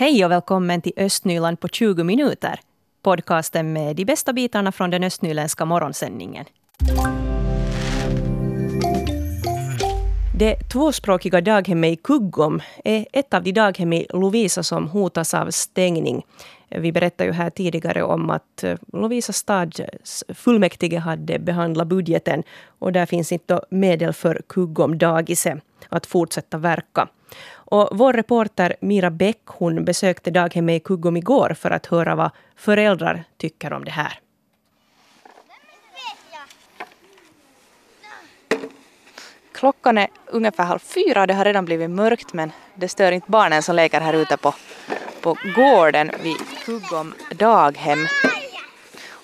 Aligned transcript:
Hej 0.00 0.24
och 0.24 0.30
välkommen 0.30 0.82
till 0.82 0.92
Östnyland 0.96 1.60
på 1.60 1.68
20 1.68 2.04
minuter. 2.04 2.60
Podcasten 3.02 3.72
med 3.72 3.96
de 3.96 4.04
bästa 4.04 4.32
bitarna 4.32 4.72
från 4.72 4.90
den 4.90 5.04
östnyländska 5.04 5.64
morgonsändningen. 5.64 6.44
Det 10.40 10.54
tvåspråkiga 10.54 11.40
daghemmet 11.40 11.92
i 11.92 11.96
Kuggom 11.96 12.60
är 12.84 13.06
ett 13.12 13.34
av 13.34 13.42
de 13.42 13.52
daghem 13.52 13.92
i 13.92 14.06
Lovisa 14.10 14.62
som 14.62 14.88
hotas 14.88 15.34
av 15.34 15.50
stängning. 15.50 16.26
Vi 16.68 16.92
berättade 16.92 17.28
ju 17.30 17.32
här 17.32 17.50
tidigare 17.50 18.02
om 18.02 18.30
att 18.30 18.64
eh, 18.64 18.76
Lovisa 18.92 19.32
stads 19.32 20.24
fullmäktige 20.28 20.98
hade 20.98 21.38
behandlat 21.38 21.88
budgeten 21.88 22.42
och 22.78 22.92
där 22.92 23.06
finns 23.06 23.32
inte 23.32 23.60
medel 23.70 24.12
för 24.12 24.42
Kuggom 24.46 24.98
dagise 24.98 25.60
att 25.88 26.06
fortsätta 26.06 26.58
verka. 26.58 27.08
Och 27.52 27.88
vår 27.92 28.12
reporter 28.12 28.76
Mira 28.80 29.10
Bäck 29.10 29.42
hon 29.46 29.84
besökte 29.84 30.30
daghemmet 30.30 30.76
i 30.76 30.84
Kuggom 30.84 31.16
igår 31.16 31.54
för 31.58 31.70
att 31.70 31.86
höra 31.86 32.14
vad 32.14 32.30
föräldrar 32.56 33.24
tycker 33.36 33.72
om 33.72 33.84
det 33.84 33.90
här. 33.90 34.18
Klockan 39.60 39.98
är 39.98 40.08
ungefär 40.26 40.64
halv 40.64 40.78
fyra 40.78 41.20
och 41.20 41.26
det 41.26 41.34
har 41.34 41.44
redan 41.44 41.64
blivit 41.64 41.90
mörkt 41.90 42.32
men 42.32 42.52
det 42.74 42.88
stör 42.88 43.12
inte 43.12 43.30
barnen 43.30 43.62
som 43.62 43.76
leker 43.76 44.00
här 44.00 44.12
ute 44.12 44.36
på, 44.36 44.54
på 45.20 45.36
gården 45.56 46.10
vid 46.22 46.36
Kuggom 46.64 47.14
daghem. 47.30 48.06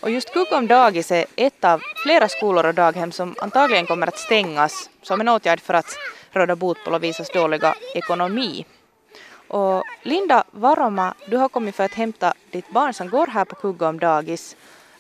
Och 0.01 0.11
just 0.11 0.33
Kuggom 0.33 0.67
dagis 0.67 1.11
är 1.11 1.27
ett 1.37 1.65
av 1.65 1.83
flera 2.03 2.29
skolor 2.29 2.67
och 2.67 2.75
daghem 2.75 3.13
som 3.13 3.35
antagligen 3.41 3.87
kommer 3.87 4.07
att 4.07 4.19
stängas 4.19 4.91
som 5.03 5.21
en 5.21 5.29
åtgärd 5.29 5.61
för 5.61 5.75
att 5.75 5.99
råda 6.33 6.57
bot 6.57 6.85
på 6.85 6.91
Lovisas 6.91 7.33
dåliga 7.33 7.75
ekonomi. 7.95 8.67
Och 9.49 9.85
Linda 10.03 10.45
Varoma, 10.51 11.15
du 11.29 11.37
har 11.37 11.49
kommit 11.49 11.77
för 11.77 11.85
att 11.85 11.95
hämta 11.95 12.35
ditt 12.51 12.71
barn 12.71 12.95
som 12.95 13.09
går 13.09 13.27
här 13.27 13.45
på 13.45 13.55
Kuggom 13.55 13.99
dagis. 13.99 14.57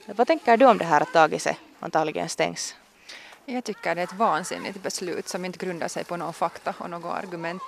Vad 0.07 0.27
tänker 0.27 0.57
du 0.57 0.67
om 0.67 0.79
det 0.79 0.85
här 0.85 1.01
att 1.01 1.13
dagiset 1.13 1.57
antagligen 1.81 2.29
stängs? 2.29 2.75
Jag 3.49 3.65
tycker 3.65 3.95
det 3.95 4.01
är 4.01 4.05
ett 4.05 4.13
vansinnigt 4.13 4.83
beslut 4.83 5.29
som 5.29 5.45
inte 5.45 5.59
grundar 5.59 5.89
sig 5.89 6.05
på 6.05 6.17
någon 6.17 6.33
fakta 6.33 6.75
och 6.79 6.91
något 6.91 7.15
argument. 7.15 7.63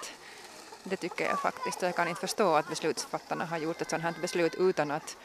Det 0.85 0.97
tycker 0.97 1.25
jag 1.25 1.41
faktiskt. 1.41 1.83
Jag 1.83 1.97
kan 1.97 2.09
inte 2.09 2.21
förstå 2.21 2.55
att 2.55 2.69
beslutsfattarna 2.69 3.45
har 3.45 3.59
gjort 3.59 3.81
ett 3.81 3.91
sådant 3.91 4.05
här 4.05 4.15
beslut 4.23 4.55
utan 4.55 4.91
att, 4.91 5.17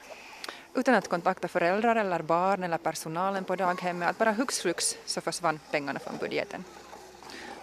utan 0.76 0.96
att 0.96 1.08
kontakta 1.08 1.48
föräldrar 1.48 1.96
eller 1.96 2.22
barn 2.22 2.64
eller 2.64 2.78
personalen 2.78 3.44
på 3.44 3.56
daghemmet. 3.56 4.10
Att 4.10 4.18
bara 4.18 4.32
hux 4.32 4.60
flux 4.60 4.98
så 5.06 5.22
försvann 5.22 5.60
pengarna 5.72 6.00
från 6.00 6.18
budgeten. 6.18 6.64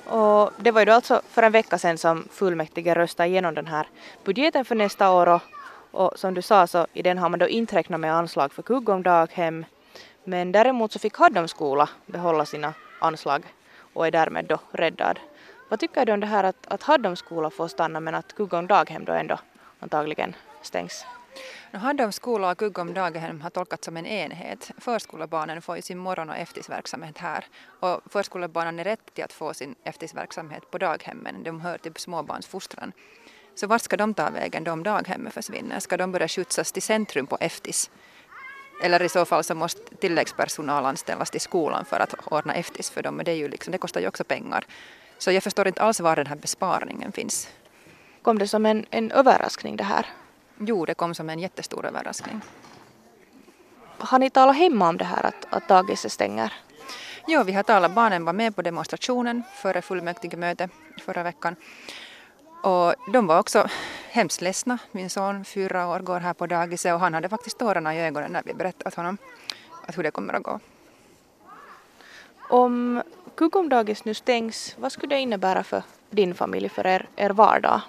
Och 0.04 0.50
det 0.56 0.70
var 0.70 0.80
ju 0.80 0.84
då 0.84 0.92
alltså 0.92 1.22
för 1.28 1.42
en 1.42 1.52
vecka 1.52 1.78
sedan 1.78 1.98
som 1.98 2.28
fullmäktige 2.30 2.94
röstade 2.94 3.28
igenom 3.28 3.54
den 3.54 3.66
här 3.66 3.86
budgeten 4.24 4.64
för 4.64 4.74
nästa 4.74 5.10
år 5.10 5.28
och, 5.28 5.42
och 5.90 6.18
som 6.18 6.34
du 6.34 6.42
sa 6.42 6.66
så 6.66 6.86
i 6.92 7.02
den 7.02 7.18
har 7.18 7.28
man 7.28 7.38
då 7.38 7.48
inte 7.48 7.76
räknat 7.76 8.00
med 8.00 8.14
anslag 8.14 8.52
för 8.52 8.62
kuggomdaghem, 8.62 9.54
daghem 9.60 9.64
men 10.24 10.52
däremot 10.52 10.92
så 10.92 10.98
fick 10.98 11.16
Haddams 11.16 11.50
skola 11.50 11.88
behålla 12.06 12.46
sina 12.46 12.74
anslag 13.00 13.54
och 13.92 14.06
är 14.06 14.10
därmed 14.10 14.44
då 14.44 14.58
räddad. 14.72 15.18
Vad 15.68 15.80
tycker 15.80 16.06
du 16.06 16.12
om 16.12 16.20
det 16.20 16.26
här 16.26 16.44
att, 16.44 16.66
att 16.66 16.82
Haddams 16.82 17.18
skola 17.18 17.50
får 17.50 17.68
stanna 17.68 18.00
men 18.00 18.14
att 18.14 18.34
Kuggom 18.34 18.66
daghem 18.66 19.04
då 19.04 19.12
ändå 19.12 19.38
antagligen 19.80 20.36
stängs? 20.62 21.06
Haddams 21.72 22.16
skola 22.16 22.50
och 22.50 22.58
Kuggum 22.58 22.94
daghem 22.94 23.40
har 23.40 23.50
tolkats 23.50 23.84
som 23.84 23.96
en 23.96 24.06
enhet. 24.06 24.70
Förskolebarnen 24.78 25.62
får 25.62 25.76
ju 25.76 25.82
sin 25.82 25.98
morgon 25.98 26.30
och 26.30 26.36
efterverksamhet 26.36 27.18
här 27.18 27.44
och 27.80 28.00
förskolebarnen 28.06 28.78
är 28.78 28.84
rätt 28.84 29.14
till 29.14 29.24
att 29.24 29.32
få 29.32 29.54
sin 29.54 29.74
efterverksamhet 29.84 30.70
på 30.70 30.78
daghemmen. 30.78 31.42
De 31.42 31.60
hör 31.60 31.78
till 31.78 31.92
småbarnsfostran. 31.96 32.92
Så 33.54 33.66
vart 33.66 33.82
ska 33.82 33.96
de 33.96 34.14
ta 34.14 34.30
vägen 34.30 34.64
då 34.64 34.72
om 34.72 34.82
daghemmet 34.82 35.34
försvinner? 35.34 35.80
Ska 35.80 35.96
de 35.96 36.12
börja 36.12 36.28
skjutsas 36.28 36.72
till 36.72 36.82
centrum 36.82 37.26
på 37.26 37.36
eftis? 37.40 37.90
Eller 38.80 39.02
i 39.02 39.08
så 39.08 39.24
fall 39.24 39.44
så 39.44 39.54
måste 39.54 39.96
tilläggspersonal 39.96 40.86
anställas 40.86 41.30
till 41.30 41.40
skolan 41.40 41.84
för 41.84 42.00
att 42.00 42.14
ordna 42.24 42.54
eftis 42.54 42.90
för 42.90 43.02
dem. 43.02 43.14
Men 43.14 43.24
det, 43.24 43.30
är 43.30 43.36
ju 43.36 43.48
liksom, 43.48 43.72
det 43.72 43.78
kostar 43.78 44.00
ju 44.00 44.08
också 44.08 44.24
pengar. 44.24 44.64
Så 45.18 45.32
jag 45.32 45.42
förstår 45.42 45.68
inte 45.68 45.82
alls 45.82 46.00
var 46.00 46.16
den 46.16 46.26
här 46.26 46.36
besparingen 46.36 47.12
finns. 47.12 47.48
Kom 48.22 48.38
det 48.38 48.48
som 48.48 48.66
en, 48.66 48.86
en 48.90 49.10
överraskning 49.10 49.76
det 49.76 49.84
här? 49.84 50.06
Jo, 50.58 50.86
det 50.86 50.94
kom 50.94 51.14
som 51.14 51.30
en 51.30 51.38
jättestor 51.38 51.86
överraskning. 51.86 52.40
Har 53.98 54.18
ni 54.18 54.30
talat 54.30 54.56
hemma 54.56 54.88
om 54.88 54.96
det 54.96 55.04
här 55.04 55.26
att, 55.26 55.46
att 55.50 55.68
dagiset 55.68 56.12
stänger? 56.12 56.52
Jo, 57.26 57.42
vi 57.42 57.52
har 57.52 57.62
talat. 57.62 57.94
Barnen 57.94 58.24
var 58.24 58.32
med 58.32 58.56
på 58.56 58.62
demonstrationen 58.62 59.42
före 59.54 59.82
fullmäktigemötet 59.82 60.70
förra 61.04 61.22
veckan. 61.22 61.56
Och 62.62 62.94
de 63.12 63.26
var 63.26 63.38
också 63.38 63.68
hemskt 64.10 64.40
ledsna. 64.40 64.78
Min 64.92 65.10
son, 65.10 65.44
fyra 65.44 65.88
år, 65.88 66.00
går 66.00 66.20
här 66.20 66.34
på 66.34 66.46
dagiset 66.46 66.94
och 66.94 67.00
han 67.00 67.14
hade 67.14 67.28
faktiskt 67.28 67.58
tårarna 67.58 67.94
i 67.94 68.00
ögonen 68.00 68.32
när 68.32 68.42
vi 68.44 68.54
berättade 68.54 68.96
honom 68.96 69.18
att 69.86 69.98
hur 69.98 70.02
det 70.02 70.10
kommer 70.10 70.34
att 70.34 70.42
gå. 70.42 70.60
Om 72.48 73.02
Kuggomdagis 73.34 74.04
nu 74.04 74.14
stängs, 74.14 74.76
vad 74.78 74.92
skulle 74.92 75.14
det 75.14 75.20
innebära 75.20 75.62
för 75.62 75.82
din 76.10 76.34
familj, 76.34 76.68
för 76.68 76.86
er, 76.86 77.08
er 77.16 77.30
vardag? 77.30 77.80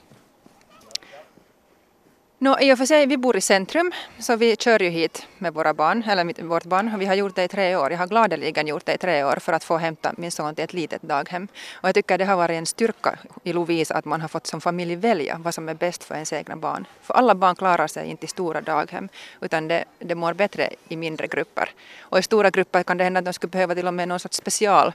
No, 2.43 2.57
I 2.59 2.73
och 2.73 2.77
för 2.77 2.85
sig, 2.85 3.05
vi 3.05 3.17
bor 3.17 3.37
i 3.37 3.41
centrum, 3.41 3.91
så 4.19 4.35
vi 4.35 4.55
kör 4.55 4.81
ju 4.81 4.89
hit 4.89 5.27
med 5.37 5.53
våra 5.53 5.73
barn, 5.73 6.03
eller 6.09 6.23
mitt, 6.23 6.41
vårt 6.41 6.65
barn. 6.65 6.99
Vi 6.99 7.05
har 7.05 7.15
gjort 7.15 7.35
det 7.35 7.43
i 7.43 7.47
tre 7.47 7.75
år. 7.75 7.91
Jag 7.91 7.97
har 7.97 8.07
gladeligen 8.07 8.67
gjort 8.67 8.85
det 8.85 8.93
i 8.93 8.97
tre 8.97 9.23
år 9.23 9.35
för 9.41 9.53
att 9.53 9.63
få 9.63 9.77
hämta 9.77 10.13
min 10.17 10.31
son 10.31 10.55
till 10.55 10.63
ett 10.63 10.73
litet 10.73 11.01
daghem. 11.01 11.47
Och 11.73 11.87
jag 11.87 11.95
tycker 11.95 12.17
det 12.17 12.25
har 12.25 12.35
varit 12.35 12.57
en 12.57 12.65
styrka 12.65 13.19
i 13.43 13.53
Lovisa 13.53 13.93
att 13.95 14.05
man 14.05 14.21
har 14.21 14.27
fått 14.27 14.47
som 14.47 14.61
familj 14.61 14.95
välja 14.95 15.37
vad 15.43 15.53
som 15.53 15.69
är 15.69 15.73
bäst 15.73 16.03
för 16.03 16.15
ens 16.15 16.33
egna 16.33 16.55
barn. 16.55 16.87
För 17.01 17.13
alla 17.13 17.35
barn 17.35 17.55
klarar 17.55 17.87
sig 17.87 18.07
inte 18.07 18.25
i 18.25 18.27
stora 18.27 18.61
daghem, 18.61 19.09
utan 19.41 19.67
det, 19.67 19.85
det 19.99 20.15
mår 20.15 20.33
bättre 20.33 20.69
i 20.87 20.97
mindre 20.97 21.27
grupper. 21.27 21.69
Och 21.99 22.19
i 22.19 22.21
stora 22.21 22.49
grupper 22.49 22.83
kan 22.83 22.97
det 22.97 23.03
hända 23.03 23.19
att 23.19 23.25
de 23.25 23.33
skulle 23.33 23.51
behöva 23.51 23.75
till 23.75 23.87
och 23.87 23.93
med 23.93 24.07
någon 24.07 24.19
sorts 24.19 24.37
special, 24.37 24.93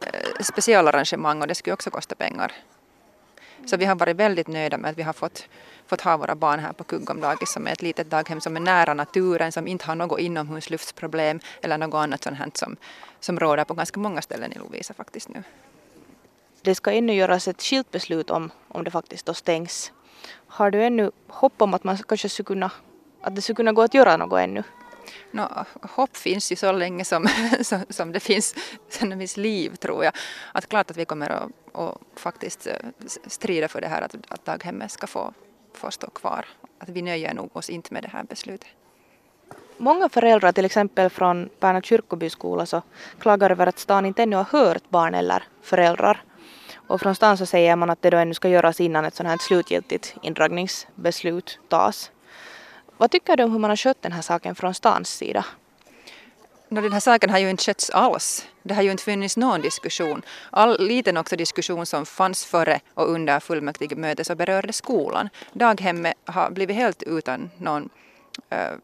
eh, 0.00 0.44
specialarrangemang 0.44 1.40
och 1.40 1.48
det 1.48 1.54
skulle 1.54 1.74
också 1.74 1.90
kosta 1.90 2.14
pengar. 2.14 2.52
Så 3.66 3.76
vi 3.76 3.84
har 3.84 3.94
varit 3.94 4.16
väldigt 4.16 4.48
nöjda 4.48 4.78
med 4.78 4.90
att 4.90 4.98
vi 4.98 5.02
har 5.02 5.12
fått, 5.12 5.48
fått 5.86 6.00
ha 6.00 6.16
våra 6.16 6.34
barn 6.34 6.60
här 6.60 6.72
på 6.72 6.84
Kuggomdagis 6.84 7.52
som 7.52 7.66
är 7.66 7.72
ett 7.72 7.82
litet 7.82 8.10
daghem 8.10 8.40
som 8.40 8.56
är 8.56 8.60
nära 8.60 8.94
naturen, 8.94 9.52
som 9.52 9.66
inte 9.66 9.86
har 9.86 9.94
något 9.94 10.20
inomhusluftsproblem 10.20 11.40
eller 11.62 11.78
något 11.78 11.94
annat 11.94 12.22
sånt 12.22 12.38
här 12.38 12.50
som, 12.54 12.76
som 13.20 13.40
råder 13.40 13.64
på 13.64 13.74
ganska 13.74 14.00
många 14.00 14.22
ställen 14.22 14.52
i 14.52 14.58
Lovisa 14.58 14.94
faktiskt 14.94 15.28
nu. 15.28 15.42
Det 16.62 16.74
ska 16.74 16.92
ännu 16.92 17.14
göras 17.14 17.48
ett 17.48 17.62
skilt 17.62 17.90
beslut 17.90 18.30
om, 18.30 18.50
om 18.68 18.84
det 18.84 18.90
faktiskt 18.90 19.26
då 19.26 19.34
stängs. 19.34 19.92
Har 20.46 20.70
du 20.70 20.84
ännu 20.84 21.10
hopp 21.28 21.62
om 21.62 21.74
att 21.74 21.84
man 21.84 21.98
kanske 21.98 22.28
skulle 22.28 22.44
kunna, 22.44 22.70
att 23.20 23.34
det 23.34 23.42
skulle 23.42 23.56
kunna 23.56 23.72
gå 23.72 23.82
att 23.82 23.94
göra 23.94 24.16
något 24.16 24.40
ännu? 24.40 24.62
No, 25.30 25.64
hopp 25.82 26.16
finns 26.16 26.52
ju 26.52 26.56
så 26.56 26.72
länge 26.72 27.04
som, 27.04 27.28
som 27.88 28.12
det 28.12 28.20
finns, 28.20 28.54
som 28.88 29.10
det 29.10 29.18
finns 29.18 29.36
liv 29.36 29.76
tror 29.76 30.04
jag. 30.04 30.14
Att 30.52 30.68
klart 30.68 30.90
att 30.90 30.96
vi 30.96 31.04
kommer 31.04 31.30
att, 31.30 31.50
att 31.72 31.98
faktiskt 32.16 32.66
eh, 32.66 32.76
strida 33.26 33.68
för 33.68 33.80
det 33.80 33.88
här 33.88 34.02
att, 34.02 34.14
att 34.28 34.44
daghemmet 34.44 34.90
ska 34.90 35.06
få, 35.06 35.34
få 35.74 35.90
stå 35.90 36.10
kvar. 36.10 36.46
Att 36.78 36.88
vi 36.88 37.02
nöjer 37.02 37.34
nog 37.34 37.56
oss 37.56 37.70
inte 37.70 37.94
med 37.94 38.02
det 38.02 38.10
här 38.12 38.22
beslutet. 38.22 38.68
Många 39.76 40.08
föräldrar, 40.08 40.52
till 40.52 40.64
exempel 40.64 41.10
från 41.10 41.48
Pärna 41.60 41.82
kyrkobyskola, 41.82 42.66
så 42.66 42.82
klagar 43.18 43.50
över 43.50 43.66
att 43.66 43.78
stan 43.78 44.06
inte 44.06 44.22
ännu 44.22 44.36
har 44.36 44.44
hört 44.44 44.90
barn 44.90 45.14
eller 45.14 45.42
föräldrar. 45.62 46.24
Och 46.86 47.00
från 47.00 47.14
stan 47.14 47.38
så 47.38 47.46
säger 47.46 47.76
man 47.76 47.90
att 47.90 48.02
det 48.02 48.10
då 48.10 48.16
ännu 48.16 48.34
ska 48.34 48.48
göras 48.48 48.80
innan 48.80 49.04
ett 49.04 49.14
sådant 49.14 49.30
här 49.30 49.46
slutgiltigt 49.46 50.16
indragningsbeslut 50.22 51.58
tas. 51.68 52.10
Vad 53.02 53.10
tycker 53.10 53.36
du 53.36 53.44
om 53.44 53.52
hur 53.52 53.58
man 53.58 53.70
har 53.70 53.76
skött 53.76 54.02
den 54.02 54.12
här 54.12 54.22
saken 54.22 54.54
från 54.54 54.74
stans 54.74 55.10
sida? 55.10 55.44
No, 56.68 56.80
den 56.80 56.92
här 56.92 57.00
saken 57.00 57.30
har 57.30 57.38
ju 57.38 57.50
inte 57.50 57.64
skötts 57.64 57.90
alls. 57.90 58.46
Det 58.62 58.74
har 58.74 58.82
ju 58.82 58.90
inte 58.90 59.02
funnits 59.02 59.36
någon 59.36 59.60
diskussion. 59.60 60.22
All 60.50 60.86
liten 60.86 61.16
också 61.16 61.36
diskussion 61.36 61.86
som 61.86 62.06
fanns 62.06 62.44
före 62.44 62.80
och 62.94 63.10
under 63.10 63.40
fullmäktigemötet 63.40 64.26
så 64.26 64.34
berörde 64.34 64.72
skolan. 64.72 65.28
Daghemmet 65.52 66.14
har 66.24 66.50
blivit 66.50 66.76
helt 66.76 67.02
utan 67.02 67.50
någon, 67.58 67.88
uh, 68.52 68.78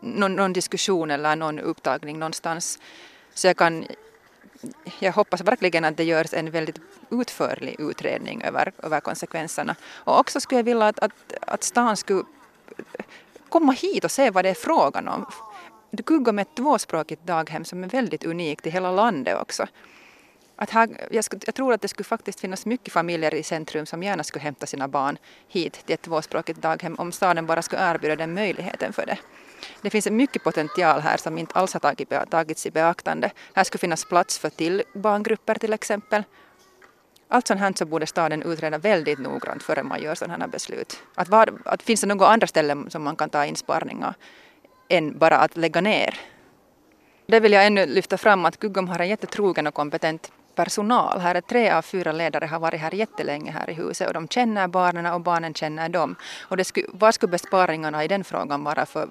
någon, 0.00 0.36
någon, 0.36 0.52
diskussion 0.52 1.10
eller 1.10 1.36
någon 1.36 1.58
upptagning 1.58 2.18
någonstans. 2.18 2.78
Så 3.34 3.46
jag 3.46 3.56
kan 3.56 3.86
jag 4.98 5.12
hoppas 5.12 5.40
verkligen 5.40 5.84
att 5.84 5.96
det 5.96 6.04
görs 6.04 6.34
en 6.34 6.50
väldigt 6.50 6.80
utförlig 7.10 7.76
utredning 7.78 8.42
över, 8.42 8.72
över 8.82 9.00
konsekvenserna. 9.00 9.76
Och 9.94 10.18
också 10.18 10.40
skulle 10.40 10.58
jag 10.58 10.64
vilja 10.64 10.86
att, 10.86 10.98
att, 10.98 11.12
att 11.40 11.62
stan 11.62 11.96
skulle 11.96 12.24
komma 13.54 13.72
hit 13.72 14.04
och 14.04 14.10
se 14.10 14.30
vad 14.30 14.44
det 14.44 14.48
är 14.48 14.54
frågan 14.54 15.08
om. 15.08 15.26
Du 15.90 16.02
kuggar 16.02 16.32
med 16.32 16.42
ett 16.42 16.56
tvåspråkigt 16.56 17.26
daghem 17.26 17.64
som 17.64 17.84
är 17.84 17.88
väldigt 17.88 18.24
unikt 18.24 18.66
i 18.66 18.70
hela 18.70 18.90
landet 18.90 19.38
också. 19.40 19.66
Att 20.56 20.70
här, 20.70 20.88
jag, 21.10 21.24
skulle, 21.24 21.40
jag, 21.46 21.54
tror 21.54 21.72
att 21.72 21.80
det 21.80 21.88
skulle 21.88 22.04
faktiskt 22.04 22.40
finnas 22.40 22.66
mycket 22.66 22.92
familjer 22.92 23.34
i 23.34 23.42
centrum 23.42 23.86
som 23.86 24.02
gärna 24.02 24.24
skulle 24.24 24.42
hämta 24.42 24.66
sina 24.66 24.88
barn 24.88 25.18
hit 25.48 25.72
till 25.86 25.94
ett 25.94 26.02
tvåspråkigt 26.02 26.62
daghem 26.62 26.94
om 26.98 27.12
staden 27.12 27.46
bara 27.46 27.62
skulle 27.62 27.90
erbjuda 27.90 28.16
den 28.16 28.34
möjligheten 28.34 28.92
för 28.92 29.06
det. 29.06 29.18
Det 29.82 29.90
finns 29.90 30.10
mycket 30.10 30.44
potential 30.44 31.00
här 31.00 31.16
som 31.16 31.38
inte 31.38 31.54
alls 31.54 31.72
har 31.72 32.26
tagits 32.26 32.66
i 32.66 32.70
beaktande. 32.70 33.30
Här 33.54 33.64
skulle 33.64 33.80
finnas 33.80 34.04
plats 34.04 34.38
för 34.38 34.50
till 34.50 34.82
barngrupper 34.94 35.54
till 35.54 35.72
exempel 35.72 36.22
allt 37.28 37.46
sånt 37.46 37.60
här 37.60 37.72
så 37.76 37.84
borde 37.84 38.06
staden 38.06 38.42
utreda 38.42 38.78
väldigt 38.78 39.18
noggrant 39.18 39.62
före 39.62 39.82
man 39.82 40.02
gör 40.02 40.14
sådana 40.14 40.44
här 40.44 40.50
beslut. 40.50 41.02
Att, 41.14 41.28
var, 41.28 41.52
att 41.64 41.82
finns 41.82 42.00
det 42.00 42.06
några 42.06 42.26
andra 42.26 42.46
ställen 42.46 42.90
som 42.90 43.02
man 43.02 43.16
kan 43.16 43.30
ta 43.30 43.44
insparningar 43.44 44.14
än 44.88 45.18
bara 45.18 45.36
att 45.36 45.56
lägga 45.56 45.80
ner? 45.80 46.14
Det 47.26 47.40
vill 47.40 47.52
jag 47.52 47.66
ännu 47.66 47.86
lyfta 47.86 48.18
fram 48.18 48.44
att 48.44 48.60
Guggom 48.60 48.88
har 48.88 48.98
en 48.98 49.08
jättetrogen 49.08 49.66
och 49.66 49.74
kompetent 49.74 50.32
personal. 50.54 51.20
Här 51.20 51.34
är 51.34 51.40
tre 51.40 51.70
av 51.70 51.82
fyra 51.82 52.12
ledare 52.12 52.46
har 52.46 52.58
varit 52.58 52.80
här 52.80 52.94
jättelänge 52.94 53.50
här 53.50 53.70
i 53.70 53.72
huset 53.72 54.08
och 54.08 54.14
de 54.14 54.28
känner 54.28 54.68
barnen 54.68 55.06
och 55.06 55.20
barnen 55.20 55.54
känner 55.54 55.88
dem. 55.88 56.16
Och 56.42 56.56
det 56.56 56.64
skulle, 56.64 56.86
vad 56.92 57.14
skulle 57.14 57.30
besparingarna 57.30 58.04
i 58.04 58.08
den 58.08 58.24
frågan 58.24 58.64
vara 58.64 58.86
för 58.86 59.08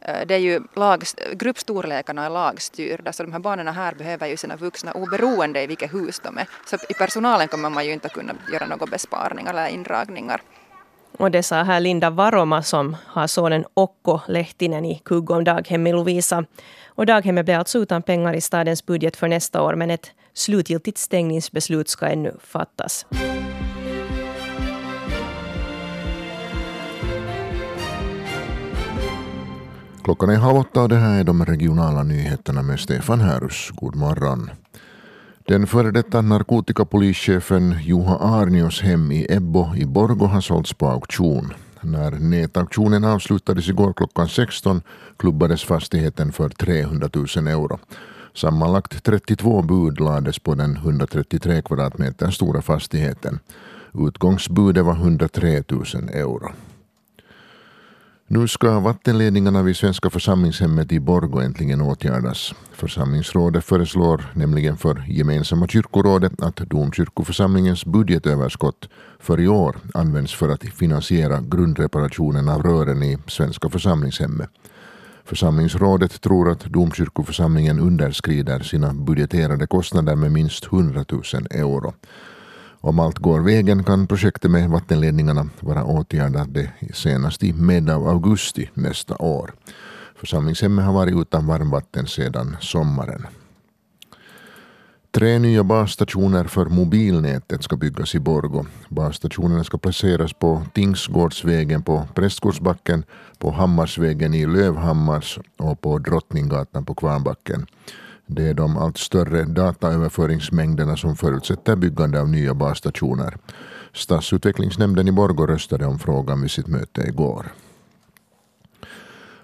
eh, 0.00 0.26
det 0.26 0.34
är 0.34 0.38
ju 0.38 0.60
lag, 0.74 1.04
gruppstorlekarna 1.32 2.26
är 2.26 2.30
lagstyrda 2.30 3.12
så 3.12 3.22
de 3.22 3.32
här 3.32 3.40
barnen 3.40 3.68
här 3.68 3.94
behöver 3.94 4.26
ju 4.26 4.36
sina 4.36 4.56
vuxna 4.56 4.92
oberoende 4.92 5.62
i 5.62 5.66
vilket 5.66 5.94
hus 5.94 6.20
de 6.24 6.38
är. 6.38 6.48
Så 6.66 6.76
i 6.88 6.94
personalen 6.94 7.48
kommer 7.48 7.70
man 7.70 7.86
ju 7.86 7.92
inte 7.92 8.08
kunna 8.08 8.34
göra 8.52 8.66
några 8.66 8.86
besparingar 8.86 9.50
eller 9.50 9.68
indragningar. 9.68 10.42
Och 11.18 11.30
det 11.30 11.42
sa 11.42 11.62
här 11.62 11.80
Linda 11.80 12.10
Varoma 12.10 12.62
som 12.62 12.96
har 13.06 13.26
sonen 13.26 13.64
Okko 13.74 14.20
Lehtinen 14.28 14.84
i 14.84 15.00
Kuggom 15.04 15.44
daghem 15.44 15.86
i 15.86 15.92
Lovisa. 15.92 16.44
Och 16.94 17.06
daghemmet 17.06 17.44
blev 17.44 17.58
alltså 17.58 17.78
utan 17.78 18.02
pengar 18.02 18.34
i 18.34 18.40
stadens 18.40 18.86
budget 18.86 19.16
för 19.16 19.28
nästa 19.28 19.62
år 19.62 19.74
men 19.74 19.90
ett 19.90 20.10
slutgiltigt 20.34 20.98
stängningsbeslut 20.98 21.88
ska 21.88 22.06
ännu 22.06 22.32
fattas. 22.40 23.06
Klockan 30.04 30.30
är 30.30 30.36
halv 30.36 30.56
åtta 30.56 30.82
och 30.82 30.88
det 30.88 30.96
här 30.96 31.20
är 31.20 31.24
de 31.24 31.44
regionala 31.44 32.02
nyheterna 32.02 32.62
med 32.62 32.80
Stefan 32.80 33.20
Härus. 33.20 33.70
God 33.70 33.96
morgon. 33.96 34.50
Den 35.46 35.66
före 35.66 35.90
detta 35.90 36.20
narkotikapolischefen 36.20 37.78
Juha 37.82 38.16
Arnios 38.16 38.80
hem 38.80 39.12
i 39.12 39.26
Ebbo 39.30 39.74
i 39.76 39.86
Borgo 39.86 40.26
har 40.26 40.40
sålts 40.40 40.72
på 40.74 40.88
auktion. 40.88 41.54
När 41.80 42.10
nätauktionen 42.10 43.04
avslutades 43.04 43.68
igår 43.68 43.92
klockan 43.92 44.28
16 44.28 44.82
klubbades 45.16 45.64
fastigheten 45.64 46.32
för 46.32 46.48
300 46.48 47.08
000 47.14 47.26
euro. 47.46 47.78
Sammanlagt 48.34 49.04
32 49.04 49.62
bud 49.62 50.00
lades 50.00 50.38
på 50.38 50.54
den 50.54 50.76
133 50.76 51.62
kvadratmeter 51.62 52.30
stora 52.30 52.62
fastigheten. 52.62 53.38
Utgångsbudet 53.94 54.84
var 54.84 54.94
103 54.94 55.62
000 55.68 55.84
euro. 56.12 56.52
Nu 58.26 58.48
ska 58.48 58.80
vattenledningarna 58.80 59.62
vid 59.62 59.76
Svenska 59.76 60.10
församlingshemmet 60.10 60.92
i 60.92 61.00
Borgo 61.00 61.40
äntligen 61.40 61.80
åtgärdas. 61.80 62.54
Församlingsrådet 62.72 63.64
föreslår 63.64 64.24
nämligen 64.34 64.76
för 64.76 65.04
gemensamma 65.08 65.68
kyrkorådet 65.68 66.42
att 66.42 66.56
domkyrkoförsamlingens 66.56 67.84
budgetöverskott 67.84 68.88
för 69.18 69.40
i 69.40 69.48
år 69.48 69.76
används 69.94 70.34
för 70.34 70.48
att 70.48 70.62
finansiera 70.62 71.40
grundreparationen 71.40 72.48
av 72.48 72.62
rören 72.62 73.02
i 73.02 73.18
Svenska 73.26 73.68
församlingshemmet. 73.68 74.50
Församlingsrådet 75.24 76.20
tror 76.20 76.50
att 76.50 76.64
domkyrkoförsamlingen 76.64 77.78
underskrider 77.78 78.60
sina 78.60 78.94
budgeterade 78.94 79.66
kostnader 79.66 80.16
med 80.16 80.32
minst 80.32 80.64
100 80.64 81.04
000 81.10 81.22
euro. 81.50 81.94
Om 82.80 82.98
allt 82.98 83.18
går 83.18 83.40
vägen 83.40 83.84
kan 83.84 84.06
projektet 84.06 84.50
med 84.50 84.70
vattenledningarna 84.70 85.48
vara 85.60 85.84
åtgärdade 85.84 86.70
senast 86.94 87.44
i 87.44 87.52
med 87.52 87.90
av 87.90 88.08
augusti 88.08 88.70
nästa 88.74 89.16
år. 89.16 89.52
Församlingshemmet 90.16 90.84
har 90.84 90.92
varit 90.92 91.16
utan 91.16 91.46
varmvatten 91.46 92.06
sedan 92.06 92.56
sommaren. 92.60 93.26
Tre 95.14 95.38
nya 95.38 95.64
basstationer 95.64 96.44
för 96.44 96.66
mobilnätet 96.66 97.62
ska 97.62 97.76
byggas 97.76 98.14
i 98.14 98.20
Borgo. 98.20 98.64
Basstationerna 98.88 99.64
ska 99.64 99.78
placeras 99.78 100.32
på 100.32 100.62
Tingsgårdsvägen 100.74 101.82
på 101.82 102.08
Prästgårdsbacken, 102.14 103.04
på 103.38 103.50
Hammarsvägen 103.50 104.34
i 104.34 104.46
Lövhammars 104.46 105.38
och 105.58 105.80
på 105.80 105.98
Drottninggatan 105.98 106.84
på 106.84 106.94
Kvarnbacken. 106.94 107.66
Det 108.26 108.48
är 108.48 108.54
de 108.54 108.76
allt 108.76 108.98
större 108.98 109.44
dataöverföringsmängderna 109.44 110.96
som 110.96 111.16
förutsätter 111.16 111.76
byggande 111.76 112.20
av 112.20 112.28
nya 112.28 112.54
basstationer. 112.54 113.36
Stadsutvecklingsnämnden 113.92 115.08
i 115.08 115.12
Borgå 115.12 115.46
röstade 115.46 115.86
om 115.86 115.98
frågan 115.98 116.40
vid 116.40 116.50
sitt 116.50 116.66
möte 116.66 117.00
igår. 117.00 117.52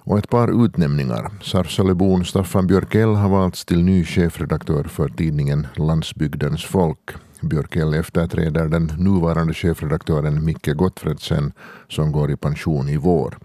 Och 0.08 0.18
ett 0.18 0.28
par 0.28 0.64
utnämningar. 0.64 1.30
Sarsalebon 1.42 2.24
Staffan 2.24 2.66
Björkell 2.66 3.14
har 3.14 3.28
valts 3.28 3.64
till 3.64 3.84
ny 3.84 4.04
chefredaktör 4.04 4.84
för 4.84 5.08
tidningen 5.08 5.66
Landsbygdens 5.76 6.64
folk. 6.64 7.10
Björkell 7.40 7.94
efterträder 7.94 8.68
den 8.68 8.92
nuvarande 8.98 9.54
chefredaktören 9.54 10.44
Micke 10.44 10.74
Gottfredsen 10.74 11.52
som 11.88 12.12
går 12.12 12.30
i 12.30 12.36
pension 12.36 12.88
i 12.88 12.96
vår. 12.96 13.38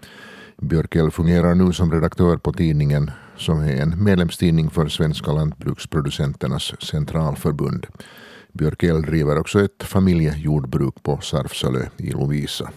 Björkell 0.62 1.10
fungerar 1.10 1.54
nu 1.54 1.72
som 1.72 1.92
redaktör 1.92 2.36
på 2.36 2.52
tidningen 2.52 3.10
som 3.36 3.60
är 3.60 3.82
en 3.82 4.04
medlemstidning 4.04 4.70
för 4.70 4.88
Svenska 4.88 5.32
lantbruksproducenternas 5.32 6.82
centralförbund. 6.82 7.86
Björkell 8.52 9.02
driver 9.02 9.38
också 9.38 9.64
ett 9.64 9.82
familjejordbruk 9.82 11.02
på 11.02 11.20
Sarfsalö 11.20 11.86
i 11.96 12.10
Lovisa. 12.10 12.70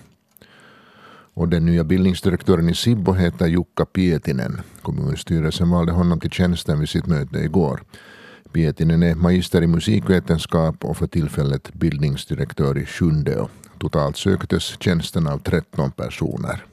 Och 1.37 1.49
den 1.49 1.65
nya 1.65 1.83
bildningsdirektören 1.83 2.69
i 2.69 2.75
Sibbo 2.75 3.13
heter 3.13 3.47
Jukka 3.47 3.85
Pietinen. 3.85 4.61
Kommunstyrelsen 4.81 5.69
valde 5.69 5.91
honom 5.91 6.19
till 6.19 6.31
tjänsten 6.31 6.79
vid 6.79 6.89
sitt 6.89 7.07
möte 7.07 7.39
igår. 7.39 7.83
Pietinen 8.51 9.03
är 9.03 9.15
magister 9.15 9.61
i 9.61 9.67
musikvetenskap 9.67 10.85
och 10.85 10.97
för 10.97 11.07
tillfället 11.07 11.73
bildningsdirektör 11.73 12.77
i 12.77 12.85
Sjundeå. 12.85 13.47
Totalt 13.79 14.17
söktes 14.17 14.63
tjänsten 14.79 15.27
av 15.27 15.37
13 15.37 15.91
personer. 15.91 16.65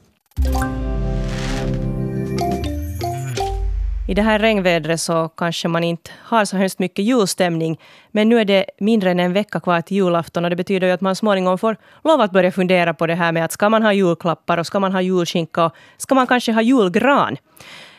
I 4.07 4.13
det 4.13 4.21
här 4.21 4.39
regnvädret 4.39 5.01
så 5.01 5.29
kanske 5.29 5.67
man 5.67 5.83
inte 5.83 6.11
har 6.23 6.45
så 6.45 6.57
hemskt 6.57 6.79
mycket 6.79 7.05
julstämning. 7.05 7.79
Men 8.11 8.29
nu 8.29 8.39
är 8.39 8.45
det 8.45 8.65
mindre 8.79 9.11
än 9.11 9.19
en 9.19 9.33
vecka 9.33 9.59
kvar 9.59 9.81
till 9.81 9.97
julafton 9.97 10.43
och 10.43 10.49
det 10.49 10.55
betyder 10.55 10.87
ju 10.87 10.93
att 10.93 11.01
man 11.01 11.15
småningom 11.15 11.57
får 11.57 11.77
lov 12.03 12.21
att 12.21 12.31
börja 12.31 12.51
fundera 12.51 12.93
på 12.93 13.07
det 13.07 13.15
här 13.15 13.31
med 13.31 13.45
att 13.45 13.51
ska 13.51 13.69
man 13.69 13.83
ha 13.83 13.93
julklappar 13.93 14.57
och 14.57 14.67
ska 14.67 14.79
man 14.79 14.91
ha 14.91 15.01
julskinka 15.01 15.65
och 15.65 15.75
ska 15.97 16.15
man 16.15 16.27
kanske 16.27 16.51
ha 16.51 16.61
julgran? 16.61 17.37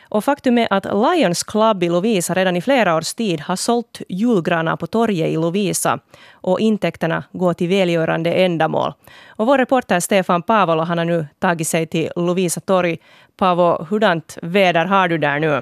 Och 0.09 0.23
faktum 0.23 0.57
är 0.57 0.67
att 0.71 0.85
Lions 0.85 1.43
Club 1.43 1.83
i 1.83 1.89
Lovisa 1.89 2.33
redan 2.33 2.55
i 2.55 2.61
flera 2.61 2.95
års 2.95 3.13
tid 3.13 3.41
har 3.41 3.55
sålt 3.55 4.01
julgranar 4.09 4.75
på 4.75 4.87
torget 4.87 5.29
i 5.29 5.35
Lovisa. 5.35 5.99
Och 6.31 6.59
intäkterna 6.59 7.23
går 7.31 7.53
till 7.53 7.69
välgörande 7.69 8.33
ändamål. 8.33 8.93
Och 9.27 9.47
vår 9.47 9.57
reporter 9.57 9.99
Stefan 9.99 10.41
Paavola 10.41 10.83
han 10.83 10.97
har 10.97 11.05
nu 11.05 11.27
tagit 11.39 11.67
sig 11.67 11.87
till 11.87 12.11
Lovisa 12.15 12.61
torg. 12.61 12.97
Paavo, 13.37 13.85
hurdant 13.89 14.37
väder 14.41 14.85
har 14.85 15.07
du 15.07 15.17
där 15.17 15.39
nu? 15.39 15.61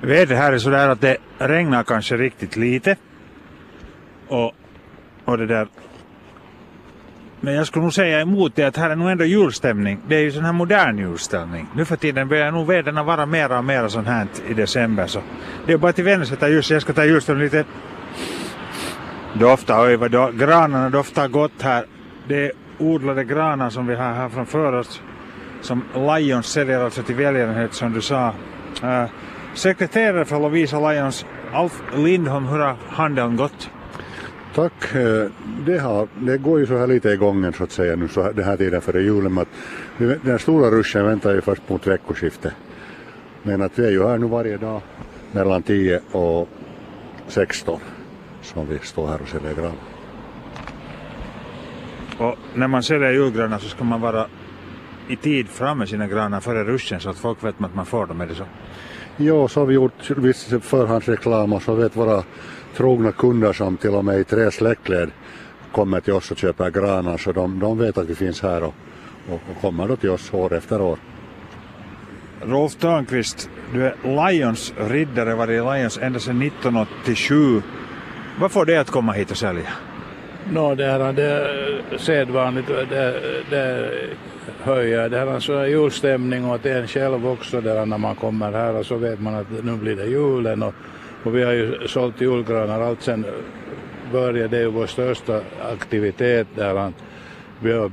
Vädret 0.00 0.38
här 0.38 0.52
är 0.52 0.58
sådär 0.58 0.88
att 0.88 1.00
det 1.00 1.16
regnar 1.38 1.82
kanske 1.82 2.16
riktigt 2.16 2.56
lite. 2.56 2.96
Och, 4.28 4.52
och 5.24 5.38
det 5.38 5.46
där. 5.46 5.68
Men 7.40 7.54
jag 7.54 7.66
skulle 7.66 7.82
nog 7.82 7.92
säga 7.92 8.20
emot 8.20 8.56
det 8.56 8.64
att 8.64 8.76
här 8.76 8.90
är 8.90 8.96
nog 8.96 9.10
ändå 9.10 9.24
julstämning. 9.24 10.00
Det 10.08 10.16
är 10.16 10.20
ju 10.20 10.32
sån 10.32 10.44
här 10.44 10.52
modern 10.52 10.98
julstämning. 10.98 11.66
Nu 11.74 11.84
för 11.84 11.96
tiden 11.96 12.28
börjar 12.28 12.52
nog 12.52 12.66
väderna 12.66 13.02
vara 13.02 13.26
mera 13.26 13.58
och 13.58 13.64
mera 13.64 13.88
sånt 13.88 14.06
här 14.06 14.26
i 14.48 14.54
december. 14.54 15.06
Så 15.06 15.20
det 15.66 15.72
är 15.72 15.76
bara 15.76 15.92
till 15.92 16.04
vänster 16.04 16.36
ta 16.36 16.48
ljus. 16.48 16.70
Jag 16.70 16.82
ska 16.82 16.92
ta 16.92 17.04
julstämning 17.04 17.44
lite. 17.44 17.64
Doftar, 19.34 19.86
oj 19.86 19.96
vad 19.96 20.10
do, 20.10 20.30
granarna 20.32 20.90
doftar 20.90 21.28
gott 21.28 21.62
här. 21.62 21.84
Det 22.28 22.46
är 22.46 22.52
odlade 22.78 23.24
granar 23.24 23.70
som 23.70 23.86
vi 23.86 23.94
har 23.94 24.12
här 24.12 24.28
framför 24.28 24.72
oss. 24.72 25.02
Som 25.60 25.84
Lions 25.94 26.46
säljer 26.46 26.80
alltså 26.80 27.02
till 27.02 27.14
välgörenhet 27.14 27.74
som 27.74 27.92
du 27.92 28.00
sa. 28.00 28.34
Uh, 28.84 29.04
Sekreterare 29.54 30.24
för 30.24 30.40
Lovisa 30.40 30.90
Lions, 30.90 31.26
Alf 31.52 31.82
Lindholm, 31.96 32.46
hur 32.46 32.58
har 32.58 32.76
handeln 32.88 33.36
gått? 33.36 33.70
Tack. 34.54 34.94
Eh, 34.94 35.26
det, 35.66 35.78
har, 35.78 36.08
det 36.14 36.38
går 36.38 36.60
ju 36.60 36.66
så 36.66 36.78
här 36.78 36.86
lite 36.86 37.08
i 37.08 37.16
gången 37.16 37.52
så 37.52 37.64
att 37.64 37.72
säga 37.72 37.96
nu 37.96 38.08
så 38.08 38.22
här, 38.22 38.32
den 38.32 38.44
här 38.44 38.56
tiden 38.56 38.80
före 38.80 39.02
julen. 39.02 39.38
Att 39.38 39.48
den 40.22 40.38
stora 40.38 40.70
ruschen 40.70 41.06
väntar 41.06 41.34
ju 41.34 41.40
först 41.40 41.68
mot 41.68 41.86
veckoskiftet. 41.86 42.52
Men 43.42 43.62
att 43.62 43.78
vi 43.78 43.86
är 43.86 43.90
ju 43.90 44.06
här 44.08 44.18
nu 44.18 44.26
varje 44.26 44.56
dag 44.56 44.80
mellan 45.32 45.62
10 45.62 46.00
och 46.12 46.48
16 47.28 47.80
som 48.42 48.66
vi 48.68 48.78
står 48.78 49.08
här 49.08 49.22
och 49.22 49.28
säljer 49.28 49.54
granar. 49.54 49.72
Och 52.18 52.38
när 52.54 52.68
man 52.68 52.82
säljer 52.82 53.10
julgranar 53.10 53.58
så 53.58 53.68
ska 53.68 53.84
man 53.84 54.00
vara 54.00 54.26
i 55.08 55.16
tid 55.16 55.48
framme 55.48 55.86
sina 55.86 56.06
granar 56.06 56.40
före 56.40 56.64
ruschen 56.64 57.00
så 57.00 57.10
att 57.10 57.18
folk 57.18 57.44
vet 57.44 57.54
att 57.60 57.74
man 57.74 57.86
får 57.86 58.06
dem, 58.06 58.20
är 58.20 58.26
det 58.26 58.34
så? 58.34 58.44
Jo, 59.22 59.48
så 59.48 59.60
har 59.60 59.66
vi 59.66 59.74
gjort 59.74 60.10
viss 60.10 60.44
förhandsreklam 60.60 61.52
och 61.52 61.62
så 61.62 61.74
vet 61.74 61.96
våra 61.96 62.22
trogna 62.76 63.12
kunder 63.12 63.52
som 63.52 63.76
till 63.76 63.90
och 63.90 64.04
med 64.04 64.20
i 64.20 64.24
tre 64.24 64.50
släktled 64.50 65.10
kommer 65.72 66.00
till 66.00 66.12
oss 66.12 66.30
och 66.30 66.38
köper 66.38 66.70
granar 66.70 67.18
så 67.18 67.32
de, 67.32 67.58
de 67.58 67.78
vet 67.78 67.98
att 67.98 68.08
vi 68.08 68.14
finns 68.14 68.42
här 68.42 68.62
och, 68.62 68.74
och, 69.28 69.34
och 69.50 69.60
kommer 69.60 69.88
då 69.88 69.96
till 69.96 70.10
oss 70.10 70.34
år 70.34 70.54
efter 70.54 70.80
år. 70.80 70.98
Rolf 72.42 72.74
Törnqvist, 72.74 73.50
du 73.72 73.86
är 73.86 73.94
Lions 74.02 74.72
riddare, 74.76 75.34
varit 75.34 75.62
i 75.62 75.78
Lions 75.78 75.98
ända 75.98 76.18
sedan 76.18 76.42
1987. 76.42 77.62
Vad 78.40 78.52
får 78.52 78.64
det 78.64 78.76
att 78.76 78.90
komma 78.90 79.12
hit 79.12 79.30
och 79.30 79.36
sälja? 79.36 79.68
No, 80.48 80.74
det, 80.74 80.84
här, 80.84 81.12
det 81.12 81.22
är 81.22 81.98
sedvanligt. 81.98 82.68
Det, 82.68 83.14
det 83.50 83.90
höjer 84.62 85.08
det 85.08 85.18
här 85.18 85.26
alltså 85.26 85.66
julstämning 85.66 86.44
och 86.44 86.54
att 86.54 86.66
en 86.66 86.88
själv 86.88 87.28
också 87.28 87.60
där 87.60 87.86
när 87.86 87.98
man 87.98 88.14
kommer 88.14 88.52
här 88.52 88.76
och 88.76 88.86
så 88.86 88.96
vet 88.96 89.20
man 89.20 89.34
att 89.34 89.46
nu 89.62 89.76
blir 89.76 89.96
det 89.96 90.06
julen 90.06 90.62
och, 90.62 90.74
och 91.24 91.36
vi 91.36 91.42
har 91.42 91.52
ju 91.52 91.88
sålt 91.88 92.20
julgranar. 92.20 92.80
Allt 92.80 93.02
sen 93.02 93.24
började 94.12 94.48
det 94.48 94.58
är 94.62 94.66
vår 94.66 94.86
största 94.86 95.40
aktivitet 95.72 96.46
där 96.54 96.92
vi 97.62 97.72
har, 97.72 97.90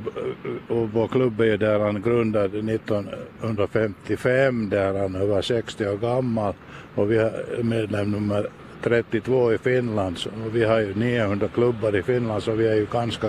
och 0.68 0.90
vår 0.94 1.08
klubb 1.08 1.42
är 1.42 1.46
ju 1.46 1.58
där 1.58 1.80
han 1.80 2.02
grundad 2.02 2.56
1955 2.56 4.70
där 4.70 5.00
han 5.00 5.30
var 5.30 5.42
60 5.42 5.88
år 5.88 5.98
gammal. 5.98 6.54
Och 6.96 7.12
vi 7.12 7.18
är 7.18 7.64
medlem 7.64 8.12
nummer 8.12 8.48
32 8.84 9.54
i 9.54 9.58
Finland 9.58 10.18
och 10.46 10.56
vi 10.56 10.64
har 10.64 10.80
ju 10.80 10.94
900 10.96 11.48
klubbar 11.54 11.96
i 11.96 12.04
Finland 12.04 12.44
så 12.44 12.52
vi 12.52 12.68
är 12.68 12.76
ju 12.76 12.88
ganska 12.92 13.28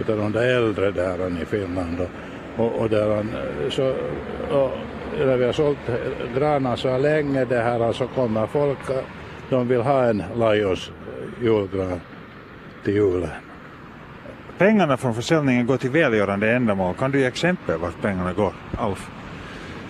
utav 0.00 0.18
de 0.18 0.32
där 0.32 0.56
äldre 0.56 0.90
där 0.90 1.42
i 1.42 1.44
Finland 1.44 2.00
och, 2.00 2.64
och, 2.64 2.80
och 2.80 2.90
där 2.90 3.24
så 3.70 3.94
och, 4.50 4.70
när 5.18 5.36
vi 5.36 5.44
har 5.44 5.52
sålt 5.52 5.78
granar 6.36 6.76
så 6.76 6.98
länge 6.98 7.44
det 7.44 7.60
här 7.60 7.92
så 7.92 8.06
kommer 8.06 8.46
folk 8.46 8.78
de 9.50 9.68
vill 9.68 9.80
ha 9.80 10.04
en 10.04 10.22
Lions 10.36 10.90
julgran 11.42 12.00
till 12.84 12.94
julen. 12.94 13.30
Pengarna 14.58 14.96
från 14.96 15.14
försäljningen 15.14 15.66
går 15.66 15.76
till 15.76 15.90
välgörande 15.90 16.52
ändamål. 16.52 16.94
Kan 16.94 17.10
du 17.10 17.20
ge 17.20 17.26
exempel 17.26 17.78
vart 17.78 18.02
pengarna 18.02 18.32
går, 18.32 18.52
Alf? 18.78 19.10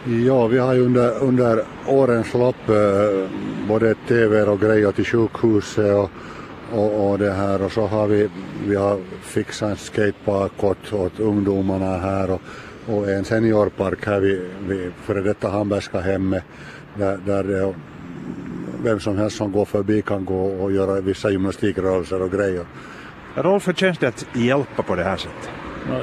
Ja, 0.07 0.47
vi 0.47 0.59
har 0.59 0.75
ju 0.75 0.81
under, 0.81 1.23
under 1.23 1.65
årens 1.87 2.35
lopp 2.35 2.69
eh, 2.69 3.29
både 3.69 3.95
TV 4.09 4.43
och 4.43 4.61
grejer 4.61 4.93
till 4.93 5.05
sjukhuset 5.05 5.95
och, 5.95 6.11
och, 6.73 7.11
och, 7.11 7.19
det 7.19 7.33
här 7.33 7.63
och 7.63 7.73
så 7.73 7.87
har 7.87 8.07
vi, 8.07 8.29
vi 8.67 8.77
har 8.77 9.01
fixat 9.23 9.71
en 9.71 9.77
skatepark 9.77 10.65
åt, 10.65 10.93
åt 10.93 11.21
ungdomarna 11.21 11.99
här 11.99 12.31
och, 12.31 12.41
och 12.87 13.11
en 13.11 13.25
seniorpark 13.25 14.07
här 14.07 14.21
vid, 14.21 14.41
vid 14.69 14.93
före 15.05 15.21
detta 15.21 15.49
Hambergska 15.49 16.01
hemmet 16.01 16.45
där, 16.95 17.19
där 17.27 17.45
det, 17.45 17.75
vem 18.83 19.01
som 19.01 19.19
helst 19.19 19.37
som 19.37 19.53
går 19.53 19.65
förbi 19.65 20.03
kan 20.03 20.25
gå 20.25 20.45
och 20.45 20.73
göra 20.73 21.01
vissa 21.01 21.31
gymnastikrörelser 21.31 22.23
och 22.23 22.31
grejer. 22.31 22.65
Rolf, 23.35 23.69
hur 23.69 23.73
känns 23.73 23.99
det 23.99 24.09
att 24.09 24.27
hjälpa 24.33 24.83
på 24.83 24.95
det 24.95 25.05
här 25.05 25.17
sättet? 25.17 25.54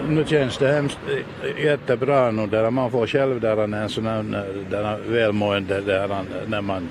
Nu 0.07 0.25
känns 0.25 0.57
det 0.57 0.73
hemskt 0.73 1.00
eh, 1.07 1.50
eh, 1.50 1.65
jättebra 1.65 2.31
nu 2.31 2.47
där 2.47 2.71
man 2.71 2.91
får 2.91 3.07
själv 3.07 3.41
där 3.41 3.57
en 3.57 3.89
sån 3.89 4.05
här 4.05 4.19
eh, 4.19 4.69
där 4.69 4.97
välmående 5.07 5.81
där 5.81 6.25
när 6.47 6.61
man 6.61 6.89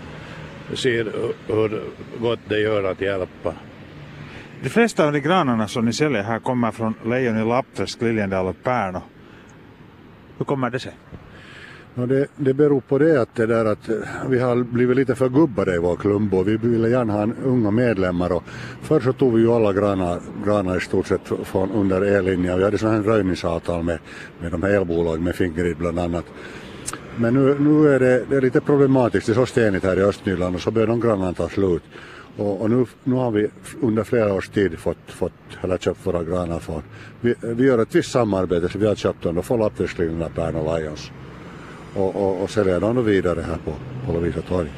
ser 0.75 1.05
hur 1.47 1.83
gott 2.21 2.39
det 2.49 2.61
gör 2.61 2.85
att 2.85 3.01
hjälpa. 3.01 3.55
De 4.63 4.69
flesta 4.69 5.07
av 5.07 5.13
de 5.13 5.21
granarna 5.21 5.69
som 5.69 5.85
ni 5.85 5.93
säljer 5.93 6.23
här 6.23 6.39
kommer 6.39 6.71
från 6.71 6.95
Lejon 7.05 7.39
i 7.39 7.45
Lappträsk, 7.45 8.03
Liljendal 8.03 8.47
och 8.47 8.63
Pärno. 8.63 9.03
Hur 10.39 10.45
kommer 10.45 10.71
det 10.71 10.79
sig? 10.79 10.93
No 11.95 12.07
det, 12.07 12.27
det 12.37 12.55
beror 12.55 12.81
på 12.81 12.99
det 12.99 13.21
att, 13.21 13.35
det 13.35 13.47
där 13.47 13.65
att 13.65 13.89
eh, 13.89 13.97
vi 14.29 14.39
har 14.39 14.57
blivit 14.57 14.97
lite 14.97 15.15
för 15.15 15.29
gubbade 15.29 15.75
i 15.75 15.79
vår 15.79 15.97
klubb 15.97 16.35
och 16.35 16.49
vi 16.49 16.57
ville 16.57 16.89
gärna 16.89 17.13
ha 17.13 17.29
unga 17.45 17.71
medlemmar. 17.71 18.33
Och 18.33 18.45
förr 18.83 19.01
så 19.01 19.13
tog 19.13 19.35
vi 19.35 19.41
ju 19.41 19.53
alla 19.53 19.73
granar, 19.73 20.21
granar 20.45 20.77
i 20.77 20.81
stort 20.81 21.07
sett 21.07 21.21
från 21.45 21.71
under 21.71 22.01
ellinjen. 22.03 22.59
Vi 22.59 22.65
hade 22.65 22.79
sådana 22.79 22.97
här 22.97 23.05
röjningsavtal 23.05 23.83
med, 23.83 23.99
med 24.41 24.53
de 24.53 24.63
här 24.63 24.71
elbolagen, 24.71 25.25
med 25.25 25.35
Fingrid 25.35 25.77
bland 25.77 25.99
annat. 25.99 26.25
Men 27.17 27.35
nu, 27.35 27.57
nu 27.59 27.95
är 27.95 28.01
det, 28.01 28.25
det 28.31 28.37
är 28.37 28.41
lite 28.41 28.61
problematiskt, 28.61 29.27
det 29.27 29.33
är 29.33 29.35
så 29.35 29.47
stenigt 29.47 29.85
här 29.85 29.99
i 29.99 30.03
Östnyland 30.03 30.55
och 30.55 30.63
så 30.63 30.71
börjar 30.71 30.87
de 30.87 31.01
granarna 31.01 31.33
ta 31.33 31.49
slut. 31.49 31.83
Och, 32.37 32.61
och, 32.61 32.71
nu, 32.71 32.87
nu 33.05 33.15
har 33.15 33.31
vi 33.31 33.49
under 33.81 34.05
flera 34.05 34.35
års 34.35 34.49
tid 34.49 34.79
fått, 34.79 34.97
fått 35.07 35.33
eller 35.63 35.79
köpt 35.79 36.07
våra 36.07 36.25
granar 36.25 36.59
från. 36.59 36.83
Vi, 37.21 37.35
vi 37.43 37.65
gör 37.65 37.79
ett 37.79 37.95
visst 37.95 38.11
samarbete 38.11 38.69
så 38.69 38.79
vi 38.79 38.87
har 38.87 38.95
köpt 38.95 39.23
dem 39.23 39.43
från 39.43 39.61
Lappträsklinjerna, 39.61 40.61
och 40.61 40.81
Lions 40.81 41.11
och, 41.95 42.17
och, 42.17 42.43
och 42.43 42.51
säljer 42.51 42.81
dem 42.81 43.05
vidare 43.05 43.41
här 43.41 43.59
på, 43.65 43.73
på 44.07 44.13
Lovisa 44.13 44.41
torg. 44.41 44.69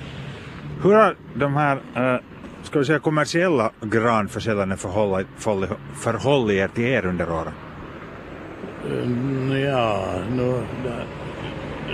Hur 0.83 0.95
har 0.95 1.17
de 1.35 1.57
här 1.57 1.79
äh, 1.95 2.21
ska 2.63 2.79
vi 2.79 2.85
säga, 2.85 2.99
kommersiella 2.99 3.71
granförsäljarna 3.81 4.77
förhållit, 4.77 5.27
förhållit 5.95 6.57
er 6.57 6.69
till 6.69 6.85
er 6.85 7.07
under 7.07 7.31
åren? 7.31 7.53
Mm, 8.87 9.61
ja, 9.61 10.05
nu, 10.37 10.63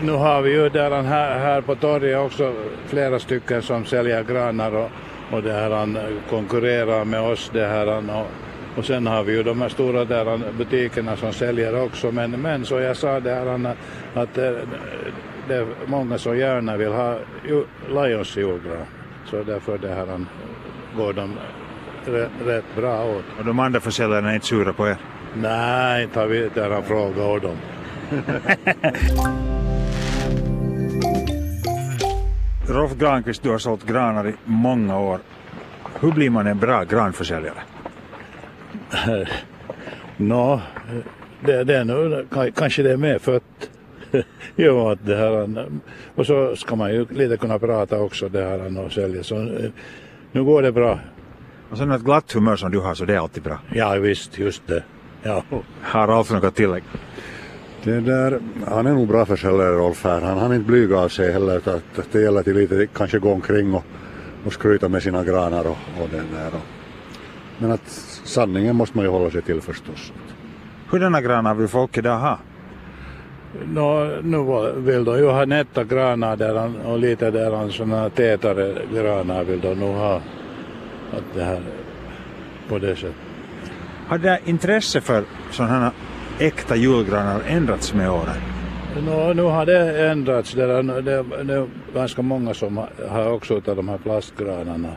nu 0.03 0.13
har 0.13 0.43
vi 0.43 0.53
ju 0.53 0.69
där 0.69 1.03
här, 1.03 1.39
här 1.39 1.61
på 1.61 1.75
torget 1.75 2.19
också 2.19 2.55
flera 2.87 3.19
stycken 3.19 3.63
som 3.63 3.85
säljer 3.85 4.25
granar 4.25 4.73
och, 4.73 4.91
och 5.33 5.43
det 5.43 5.53
här, 5.53 5.71
han 5.71 5.99
konkurrerar 6.31 7.05
med 7.05 7.21
oss. 7.21 7.51
Det 7.53 7.67
här, 7.67 7.87
och, 7.87 8.27
och 8.79 8.85
sen 8.85 9.07
har 9.07 9.25
vi 9.25 9.33
ju 9.33 9.43
de 9.43 9.61
här 9.61 9.69
stora 9.69 10.05
där 10.05 10.53
butikerna 10.59 11.17
som 11.17 11.33
säljer 11.33 11.85
också. 11.85 12.13
Men, 12.13 12.31
men 12.31 12.65
så 12.65 12.79
jag 12.81 12.97
sa 12.97 13.21
det 13.21 13.35
här, 13.35 13.75
att 14.15 14.35
det, 14.35 14.67
det 15.49 15.55
är 15.55 15.67
många 15.87 16.19
som 16.19 16.39
gärna 16.39 16.77
vill 16.77 16.93
ha 16.93 17.19
Lions 17.89 18.37
julgran. 18.37 18.87
Så 19.25 19.43
därför 19.43 19.79
det 19.79 19.89
här 19.89 20.27
går 20.97 21.13
de 21.13 21.35
rätt, 22.05 22.31
rätt 22.47 22.65
bra 22.77 23.05
åt. 23.05 23.25
Och 23.39 23.45
de 23.45 23.59
andra 23.59 23.81
försäljarna 23.81 24.31
är 24.31 24.35
inte 24.35 24.47
sura 24.47 24.73
på 24.73 24.89
er? 24.89 24.97
Nej, 25.35 26.03
inte 26.03 26.21
har 26.21 26.27
vi 26.27 26.51
där 26.55 26.71
han 26.71 26.83
frågar 26.83 27.41
dem. 27.41 27.57
Rolf 32.69 32.95
Granqvist, 32.97 33.43
du 33.43 33.51
har 33.51 33.59
sålt 33.59 33.87
granar 33.87 34.29
i 34.29 34.35
många 34.45 34.99
år. 34.99 35.19
Hur 36.01 36.13
blir 36.13 36.31
man 36.31 36.47
en 36.47 36.59
bra 36.59 36.85
granförsäljare? 36.85 37.63
Nå, 40.17 40.61
det, 41.47 41.65
det 41.65 41.77
är 41.77 41.85
nog, 41.85 42.27
kanske 42.55 42.83
det 42.83 42.93
är 42.93 42.97
mer 42.97 43.19
fött. 43.19 43.71
jo, 44.57 44.89
att 44.89 45.07
det 45.07 45.17
här, 45.17 45.67
och 46.15 46.27
så 46.27 46.57
ska 46.57 46.77
man 46.77 46.95
ju 46.95 47.07
lite 47.11 47.37
kunna 47.37 47.59
prata 47.59 48.01
också 48.01 48.29
det 48.29 48.43
här 48.43 48.79
och 48.79 48.93
sälja. 48.93 49.23
Så 49.23 49.35
nu 50.33 50.45
går 50.45 50.63
det 50.63 50.73
bra. 50.73 51.01
Och 51.71 51.79
sen 51.79 51.91
ett 51.91 52.03
glatt 52.03 52.33
humör 52.33 52.57
som 52.57 52.71
du 52.71 52.79
har 52.79 52.95
så 52.95 53.05
det 53.05 53.15
är 53.15 53.19
alltid 53.19 53.43
bra. 53.43 53.59
Ja 53.75 53.95
visst, 53.95 54.39
just 54.39 54.67
det. 54.67 54.83
Ja. 55.23 55.43
Har 55.83 56.07
Rolf 56.07 56.31
något 56.31 56.55
tillägg? 56.55 56.83
Det 57.85 58.01
där, 58.01 58.41
han 58.67 58.87
är 58.87 58.93
nog 58.93 59.09
bra 59.09 59.27
försäljare 59.27 59.73
Rolf 59.73 60.05
här. 60.05 60.21
Han 60.21 60.39
har 60.39 60.55
inte 60.55 60.67
blyga 60.67 60.99
av 60.99 61.09
sig 61.09 61.33
heller. 61.33 61.57
Att, 61.57 61.69
att 61.69 62.13
det 62.13 62.21
gäller 62.21 62.43
till 62.43 62.57
lite 62.57 62.87
kanske 62.87 63.19
gå 63.19 63.33
omkring 63.33 63.75
och, 63.75 63.85
och 64.47 64.53
skryta 64.53 64.89
med 64.89 65.03
sina 65.03 65.25
granar 65.25 65.65
och, 65.65 66.03
och 66.03 66.09
den 66.11 66.27
där. 66.35 66.49
Och, 66.49 66.67
men 67.59 67.71
att 67.71 68.18
sanningen 68.29 68.77
måste 68.77 68.97
man 68.97 69.05
ju 69.05 69.11
hålla 69.11 69.31
sig 69.31 69.43
till 69.43 69.61
förstås. 69.61 70.13
Hurdana 70.91 71.21
granar 71.21 71.55
vill 71.55 71.69
folk 71.69 71.99
idag 71.99 72.19
ha? 72.19 72.39
No, 73.65 74.21
nu 74.23 74.73
vill 74.77 75.05
de 75.05 75.19
ju 75.19 75.31
ha 75.31 75.45
nätta 75.45 75.85
granar 75.85 76.37
där 76.37 76.87
och 76.87 76.99
lite 76.99 77.31
där 77.31 77.69
sådana 77.71 78.11
tätare 78.11 78.75
granar 78.95 79.45
vill 79.45 79.61
de 79.61 79.75
nog 79.75 79.95
ha. 79.95 80.17
Att 81.13 81.25
det 81.35 81.45
här 81.45 81.61
på 82.69 82.79
det 82.79 82.97
sättet. 82.97 83.15
Har 84.09 84.19
det 84.19 84.41
intresse 84.45 85.01
för 85.01 85.25
sådana 85.51 85.73
här 85.73 85.93
äkta 86.39 86.77
julgranar 86.77 87.41
ändrats 87.47 87.95
med 87.95 88.11
åren? 88.11 88.37
No, 89.07 89.33
nu 89.35 89.43
har 89.43 89.67
det 89.67 90.09
ändrats. 90.11 90.53
Det 90.53 90.65
är, 90.65 90.83
det, 90.83 91.23
det 91.45 91.55
är 91.55 91.67
ganska 91.95 92.23
många 92.23 92.55
som 92.55 92.81
har 93.09 93.33
också 93.33 93.55
av 93.55 93.77
de 93.77 93.89
här 93.89 93.99
plastgranarna 93.99 94.89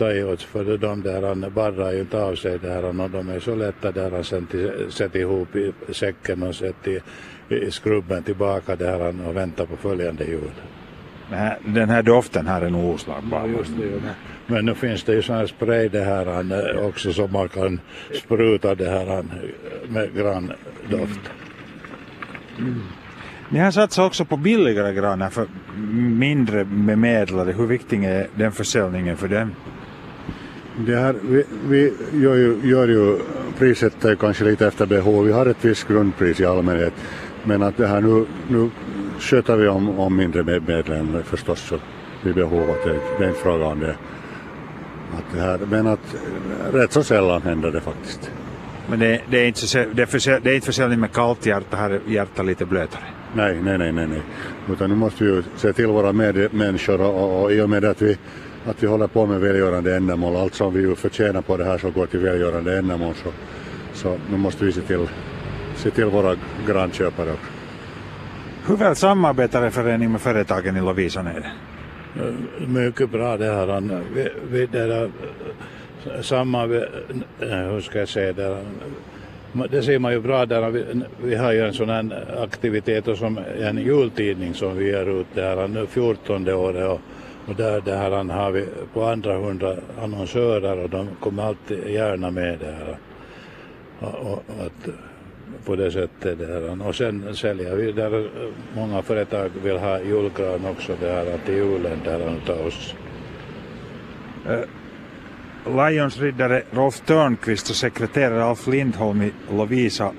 tagit 0.00 0.24
åt 0.24 0.42
för 0.42 0.78
de 0.78 1.02
där 1.02 1.50
barrar 1.50 1.92
ju 1.92 2.00
inte 2.00 2.22
av 2.22 2.34
sig 2.34 2.58
där 2.58 2.84
och 2.84 3.10
de 3.10 3.28
är 3.28 3.40
så 3.40 3.54
lätta 3.54 3.92
där 3.92 4.10
han 4.10 4.24
sen 4.24 4.46
sätter 4.90 5.20
ihop 5.20 5.56
i 5.56 5.72
säcken 5.92 6.42
och 6.42 6.54
sätter 6.54 7.00
i, 7.48 7.54
i 7.54 7.70
skrubben 7.70 8.22
tillbaka 8.22 8.76
där 8.76 9.00
han 9.00 9.20
och 9.20 9.36
väntar 9.36 9.66
på 9.66 9.76
följande 9.76 10.24
jul. 10.24 10.50
Den 11.64 11.88
här 11.88 12.02
doften 12.02 12.46
här 12.46 12.62
är 12.62 12.70
nog 12.70 12.94
oslagbar. 12.94 13.48
Ja, 13.56 14.12
Men 14.46 14.64
nu 14.64 14.74
finns 14.74 15.02
det 15.02 15.14
ju 15.14 15.22
sån 15.22 15.36
här 15.36 15.46
spray 15.46 15.88
det 15.88 16.04
här 16.04 16.86
också 16.86 17.12
som 17.12 17.32
man 17.32 17.48
kan 17.48 17.80
spruta 18.14 18.74
det 18.74 18.90
här 18.90 19.24
med 19.88 20.14
grandoft. 20.14 21.20
Mm. 22.58 22.82
Ni 23.52 23.58
har 23.58 23.70
satsat 23.70 24.06
också 24.06 24.24
på 24.24 24.36
billigare 24.36 24.94
granar 24.94 25.30
för 25.30 25.46
mindre 26.18 26.64
bemedlade. 26.64 27.52
Hur 27.52 27.66
viktig 27.66 28.04
är 28.04 28.26
den 28.34 28.52
försäljningen 28.52 29.16
för 29.16 29.28
dem? 29.28 29.52
Det 30.86 30.96
här, 30.96 31.14
vi, 31.22 31.44
vi 31.68 31.92
gör, 32.12 32.36
ju, 32.36 32.60
gör 32.62 32.88
ju 32.88 33.18
priset 33.58 33.94
kanske 34.20 34.44
lite 34.44 34.66
efter 34.66 34.86
behov. 34.86 35.24
Vi 35.24 35.32
har 35.32 35.46
ett 35.46 35.64
visst 35.64 35.88
grundpris 35.88 36.40
i 36.40 36.46
allmänhet. 36.46 36.92
Men 37.44 37.62
att 37.62 37.76
det 37.76 37.86
här 37.86 38.00
nu, 38.00 38.26
nu 38.48 38.70
sköter 39.18 39.56
vi 39.56 39.68
om, 39.68 39.98
om 39.98 40.16
mindre 40.16 40.42
medlemmar 40.42 41.22
förstås 41.22 41.60
så 41.60 41.78
vid 42.22 42.34
behov. 42.34 42.70
Att 42.70 42.84
det, 42.84 42.98
det 43.18 43.24
är 43.24 43.28
inte 43.28 43.40
fråga 43.40 43.66
om 43.66 43.80
det. 43.80 43.96
Att 45.18 45.34
det 45.34 45.40
här, 45.40 45.58
men 45.70 45.86
att 45.86 46.16
rätt 46.72 46.92
så 46.92 47.02
sällan 47.02 47.42
händer 47.42 47.70
det 47.70 47.80
faktiskt. 47.80 48.30
Men 48.90 48.98
det, 48.98 49.20
det 49.30 49.38
är, 49.38 49.46
inte 49.46 49.60
så, 49.60 49.84
det, 49.92 50.02
är 50.02 50.06
försälj, 50.06 50.40
det 50.42 50.50
är 50.50 50.54
inte 50.54 50.66
försäljning 50.66 51.00
med 51.00 51.12
kallt 51.12 51.46
hjärta, 51.46 51.76
här 51.76 51.90
är 51.90 52.00
hjärtat 52.06 52.46
lite 52.46 52.66
blötare? 52.66 53.04
Nej, 53.34 53.58
nej, 53.62 53.78
nej, 53.78 53.92
nej, 53.92 54.06
nej. 54.06 54.22
Utan 54.72 54.90
nu 54.90 54.96
måste 54.96 55.24
vi 55.24 55.30
ju 55.30 55.42
se 55.56 55.72
till 55.72 55.86
våra 55.86 56.12
medmänniskor 56.12 57.00
och, 57.00 57.42
och 57.42 57.52
i 57.52 57.60
och 57.60 57.70
med 57.70 57.84
att 57.84 58.02
vi 58.02 58.18
att 58.66 58.82
vi 58.82 58.86
håller 58.86 59.06
på 59.06 59.26
med 59.26 59.40
välgörande 59.40 59.96
ändamål. 59.96 60.36
Allt 60.36 60.54
som 60.54 60.74
vi 60.74 60.94
förtjänar 60.94 61.42
på 61.42 61.56
det 61.56 61.64
här 61.64 61.78
så 61.78 61.90
går 61.90 62.06
till 62.06 62.20
välgörande 62.20 62.78
ändamål. 62.78 63.14
Så, 63.14 63.30
så 63.92 64.16
nu 64.30 64.36
måste 64.36 64.64
vi 64.64 64.72
se 64.72 64.80
till, 64.80 65.08
se 65.76 65.90
till 65.90 66.04
våra 66.04 66.36
grannköpare 66.66 67.32
också. 67.32 67.50
Hur 68.66 68.76
väl 68.76 68.96
samarbetar 68.96 69.70
föreningen 69.70 70.12
med 70.12 70.20
företagen 70.20 70.76
i 70.76 70.80
Lovisa 70.80 71.22
nere? 71.22 71.50
Mycket 72.66 73.10
bra 73.10 73.36
det 73.36 73.52
här. 73.52 74.00
Vi, 74.14 74.28
vi, 74.50 74.66
det 74.66 74.86
där, 74.86 75.10
samma, 76.22 76.66
hur 77.38 77.80
ska 77.80 77.98
jag 77.98 78.08
säga 78.08 78.32
det, 78.32 78.56
det 79.70 79.82
ser 79.82 79.98
man 79.98 80.12
ju 80.12 80.20
bra 80.20 80.46
där. 80.46 80.70
Vi, 80.70 80.84
vi 81.22 81.34
har 81.34 81.52
ju 81.52 81.66
en 81.66 81.74
sån 81.74 81.88
här 81.88 82.24
aktivitet 82.42 83.08
och 83.08 83.18
som 83.18 83.38
en 83.60 83.78
jultidning 83.78 84.54
som 84.54 84.76
vi 84.76 84.86
ger 84.86 85.20
ut 85.20 85.26
det 85.34 85.42
här 85.42 85.68
nu 85.68 85.86
14 85.86 86.48
året 86.48 86.88
och, 86.88 87.00
och 87.50 87.56
där 87.56 87.80
där 87.80 88.24
har 88.24 88.50
vi 88.50 88.66
på 88.94 89.04
andra 89.04 89.38
hundra 89.38 89.76
annonsörer 90.02 90.78
och 90.78 90.90
de 90.90 91.08
kommer 91.20 91.42
alltid 91.42 91.88
gärna 91.88 92.30
med 92.30 92.58
det 92.58 92.72
här. 92.72 92.98
Och, 93.98 94.32
och, 94.32 94.42
att, 94.66 94.88
på 95.64 95.76
det 95.76 95.92
sättet. 95.92 96.38
Det 96.38 96.46
här. 96.46 96.86
Och 96.86 96.94
sen 96.94 97.36
säljer 97.36 97.76
vi 97.76 97.92
där 97.92 98.28
många 98.74 99.02
företag 99.02 99.50
vill 99.62 99.78
ha 99.78 100.00
julgran 100.00 100.66
också 100.66 100.96
det 101.00 101.12
här 101.12 101.38
till 101.44 101.54
julen 101.54 101.98
där 102.04 102.36
utav 102.36 102.66
oss. 102.66 102.94
Eh, 104.48 104.60
Lions-riddare 105.66 106.62
Rolf 106.70 107.00
Törnqvist 107.00 107.70
och 107.70 107.76
sekreterare 107.76 108.44
Alf 108.44 108.66
Lindholm 108.66 109.22
i 109.22 109.32
Lovisa 109.52 110.12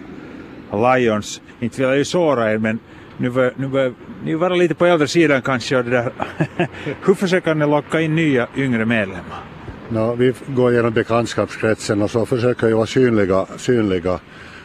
Lions. 0.71 1.41
Inte 1.59 1.77
vill 1.77 1.89
jag 1.89 1.97
ju 1.97 2.05
såra 2.05 2.53
er 2.53 2.57
men 2.57 2.79
nu 3.17 3.29
börjar 3.29 3.53
nu 3.57 3.67
bör 3.67 3.93
ni 4.23 4.35
vara 4.35 4.55
lite 4.55 4.75
på 4.75 4.85
äldre 4.85 5.07
sidan 5.07 5.41
kanske. 5.41 5.77
Och 5.77 5.83
det 5.83 5.91
där. 5.91 6.11
Hur 7.05 7.13
försöker 7.13 7.55
ni 7.55 7.65
locka 7.65 8.01
in 8.01 8.15
nya 8.15 8.47
yngre 8.55 8.85
medlemmar? 8.85 9.43
No, 9.89 10.15
vi 10.15 10.33
går 10.47 10.73
genom 10.73 10.93
bekantskapskretsen 10.93 12.01
och 12.01 12.11
så 12.11 12.25
försöker 12.25 12.67
vi 12.67 12.73
vara 12.73 12.85
synliga, 12.85 13.45
synliga 13.57 14.19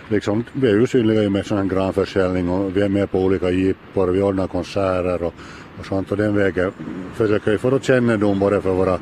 liksom, 0.08 0.44
vi 0.52 0.68
är 0.68 0.74
ju 0.74 0.86
synliga 0.86 1.30
med 1.30 1.46
sån 1.46 1.58
här 1.58 1.64
granförsäljning 1.64 2.48
och 2.48 2.76
vi 2.76 2.82
är 2.82 2.88
med 2.88 3.10
på 3.10 3.20
olika 3.20 3.50
jippor, 3.50 4.08
vi 4.08 4.22
ordnar 4.22 4.46
konserter 4.46 5.22
och, 5.22 5.34
och 5.78 5.86
sånt 5.86 6.10
och 6.10 6.16
den 6.16 6.36
vägen 6.36 6.72
försöker 7.14 7.50
vi 7.50 7.58
få 7.58 7.78
kännedom 7.78 8.38
både 8.38 8.60
för 8.60 8.72
våra, 8.72 8.98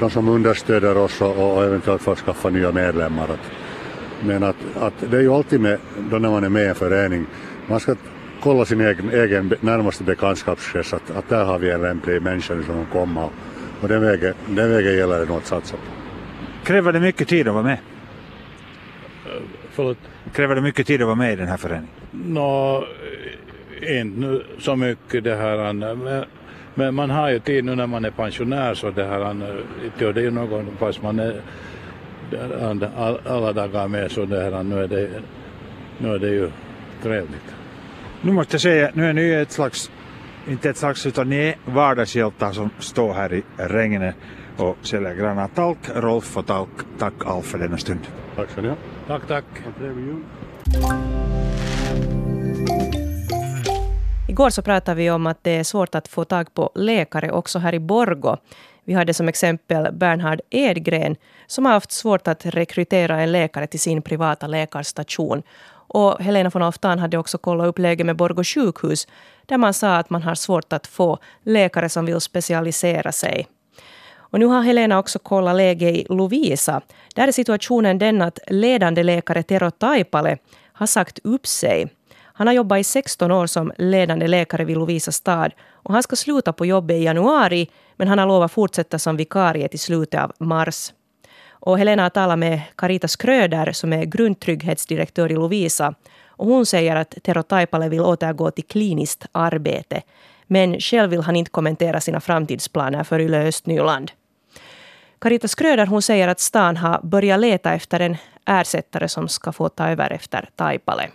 de 0.00 0.10
som 0.10 0.28
understöder 0.28 0.96
oss 0.96 1.20
och, 1.20 1.56
och 1.56 1.64
eventuellt 1.64 2.02
för 2.02 2.12
att 2.12 2.18
skaffa 2.18 2.50
nya 2.50 2.72
medlemmar. 2.72 3.24
Att, 3.24 3.50
men 4.26 4.42
att, 4.42 4.56
att 4.80 4.94
det 5.10 5.16
är 5.16 5.20
ju 5.20 5.32
alltid 5.32 5.60
med, 5.60 5.78
då 6.10 6.18
när 6.18 6.30
man 6.30 6.44
är 6.44 6.48
med 6.48 6.62
i 6.62 6.68
en 6.68 6.74
förening, 6.74 7.26
man 7.66 7.80
ska 7.80 7.94
kolla 8.46 8.64
sin 8.64 8.80
egen, 8.80 9.10
egen 9.10 9.54
närmaste 9.60 10.04
bekantskapskrets 10.04 10.94
att, 10.94 11.10
att 11.10 11.28
där 11.28 11.44
har 11.44 11.58
vi 11.58 11.70
en 11.70 11.82
lämplig 11.82 12.22
människa 12.22 12.54
som 12.54 12.64
kan 12.64 12.86
komma 12.92 13.24
och, 13.24 13.32
och 13.80 13.88
den, 13.88 14.00
vägen, 14.02 14.34
den 14.46 14.70
vägen 14.70 14.96
gäller 14.96 15.18
det 15.18 15.24
nog 15.24 15.36
att 15.36 15.46
satsa 15.46 15.76
på. 15.76 15.82
Kräver 16.64 16.92
det 16.92 17.00
mycket 17.00 17.28
tid 17.28 17.48
att 17.48 17.54
vara 17.54 17.64
med? 17.64 17.78
Förlåt? 19.70 19.98
Kräver 20.32 20.54
det 20.54 20.60
mycket 20.60 20.86
tid 20.86 21.00
att 21.00 21.06
vara 21.06 21.16
med 21.16 21.32
i 21.32 21.36
den 21.36 21.48
här 21.48 21.56
föreningen? 21.56 21.88
Nå, 22.10 22.86
inte 23.82 24.40
så 24.58 24.76
mycket 24.76 25.24
det 25.24 25.36
här. 25.36 25.72
Men, 25.72 26.24
men 26.74 26.94
man 26.94 27.10
har 27.10 27.30
ju 27.30 27.38
tid 27.38 27.64
nu 27.64 27.74
när 27.74 27.86
man 27.86 28.04
är 28.04 28.10
pensionär 28.10 28.74
så 28.74 28.90
det 28.90 29.04
här, 29.04 29.34
det 29.98 30.04
är 30.04 30.20
ju 30.20 30.30
någon, 30.30 30.76
fast 30.78 31.02
man 31.02 31.18
är 31.18 31.40
alla 33.26 33.52
dagar 33.52 33.88
med 33.88 34.10
så 34.10 34.24
det 34.24 34.42
här, 34.42 34.62
nu 34.62 34.82
är 34.82 34.88
det, 34.88 35.10
nu 35.98 36.14
är 36.14 36.18
det 36.18 36.28
ju 36.28 36.50
trevligt. 37.02 37.55
Nu 38.22 38.32
måste 38.32 38.54
jag 38.54 38.60
säga, 38.60 38.90
nu 38.94 39.06
är 39.06 39.12
ni 39.12 39.30
ett 39.30 39.52
slags, 39.52 39.90
inte 40.48 40.70
ett 40.70 40.76
slags, 40.76 41.06
utan 41.06 41.28
ni 41.28 41.36
är 41.36 41.56
vardagshjältar 41.64 42.52
som 42.52 42.70
står 42.78 43.14
här 43.14 43.32
i 43.32 43.42
regnet 43.56 44.14
och 44.56 44.76
säljer 44.82 45.14
granat. 45.14 45.50
Tack 45.54 45.78
Rolf 45.94 46.36
och 46.36 46.46
tack, 46.46 46.68
tack 46.98 47.14
Alf 47.26 47.46
för 47.46 47.58
denna 47.58 47.78
stund. 47.78 48.00
Tack 48.36 48.50
så 48.50 48.60
ni 48.60 48.68
ha. 48.68 48.76
Tack, 49.06 49.26
tack. 49.28 49.44
Igår 54.28 54.50
så 54.50 54.62
pratade 54.62 54.96
vi 54.96 55.10
om 55.10 55.26
att 55.26 55.44
det 55.44 55.50
är 55.50 55.64
svårt 55.64 55.94
att 55.94 56.08
få 56.08 56.24
tag 56.24 56.54
på 56.54 56.70
läkare 56.74 57.30
också 57.30 57.58
här 57.58 57.74
i 57.74 57.80
Borgo. 57.80 58.36
Vi 58.84 58.94
hade 58.94 59.14
som 59.14 59.28
exempel 59.28 59.92
Bernhard 59.92 60.40
Edgren 60.50 61.16
som 61.46 61.64
har 61.64 61.72
haft 61.72 61.92
svårt 61.92 62.28
att 62.28 62.46
rekrytera 62.46 63.20
en 63.20 63.32
läkare 63.32 63.66
till 63.66 63.80
sin 63.80 64.02
privata 64.02 64.46
läkarstation. 64.46 65.42
Och 65.88 66.20
Helena 66.20 66.50
von 66.50 66.62
Oftan 66.62 66.98
hade 66.98 67.18
också 67.18 67.38
kollat 67.38 67.66
upp 67.66 67.78
läget 67.78 68.06
med 68.06 68.16
Borgo 68.16 68.44
sjukhus 68.44 69.06
där 69.46 69.58
man 69.58 69.74
sa 69.74 69.96
att 69.96 70.10
man 70.10 70.22
har 70.22 70.34
svårt 70.34 70.72
att 70.72 70.86
få 70.86 71.18
läkare 71.42 71.88
som 71.88 72.06
vill 72.06 72.20
specialisera 72.20 73.12
sig. 73.12 73.46
Och 74.36 74.38
nu 74.38 74.46
har 74.46 74.62
Helena 74.62 74.98
också 74.98 75.18
kollat 75.18 75.56
läget 75.56 75.94
i 75.94 76.06
Lovisa. 76.08 76.80
Där 77.14 77.28
är 77.28 77.32
situationen 77.32 77.98
den 77.98 78.22
att 78.22 78.38
ledande 78.46 79.02
läkare 79.02 79.42
Tero 79.42 79.70
Taipale 79.70 80.38
har 80.72 80.86
sagt 80.86 81.18
upp 81.24 81.46
sig. 81.46 81.88
Han 82.36 82.46
har 82.46 82.54
jobbat 82.54 82.78
i 82.78 82.84
16 82.84 83.30
år 83.30 83.46
som 83.46 83.72
ledande 83.78 84.26
läkare 84.26 84.64
vid 84.64 84.76
Lovisa 84.76 85.12
stad 85.12 85.52
och 85.70 85.92
han 85.92 86.02
ska 86.02 86.16
sluta 86.16 86.52
på 86.52 86.66
jobbet 86.66 86.96
i 86.96 87.04
januari 87.04 87.70
men 87.96 88.08
han 88.08 88.18
har 88.18 88.26
lovat 88.26 88.52
fortsätta 88.52 88.98
som 88.98 89.16
vikarie 89.16 89.68
till 89.68 89.80
slutet 89.80 90.20
av 90.20 90.32
mars. 90.38 90.92
Och 91.66 91.78
Helena 91.78 92.02
har 92.02 92.10
talat 92.10 92.38
med 92.38 92.60
Carita 92.76 93.08
Skröder 93.08 93.72
som 93.72 93.92
är 93.92 94.04
grundtrygghetsdirektör 94.04 95.32
i 95.32 95.34
Lovisa 95.34 95.94
och 96.28 96.46
hon 96.46 96.66
säger 96.66 96.96
att 96.96 97.10
Tero 97.24 97.42
Taipale 97.42 97.88
vill 97.88 98.00
återgå 98.00 98.50
till 98.50 98.64
kliniskt 98.64 99.26
arbete. 99.32 100.02
Men 100.46 100.80
själv 100.80 101.10
vill 101.10 101.22
han 101.22 101.36
inte 101.36 101.50
kommentera 101.50 102.00
sina 102.00 102.20
framtidsplaner 102.20 103.04
för 103.04 103.20
Yle 103.20 103.48
Östnyland. 103.48 104.10
Carita 105.20 105.48
Skröder 105.48 105.86
hon 105.86 106.02
säger 106.02 106.28
att 106.28 106.40
stan 106.40 106.76
har 106.76 107.00
börjat 107.02 107.40
leta 107.40 107.72
efter 107.72 108.00
en 108.00 108.16
ersättare 108.46 109.08
som 109.08 109.28
ska 109.28 109.52
få 109.52 109.68
ta 109.68 109.88
över 109.88 110.12
efter 110.12 110.48
Taipale. 110.56 111.08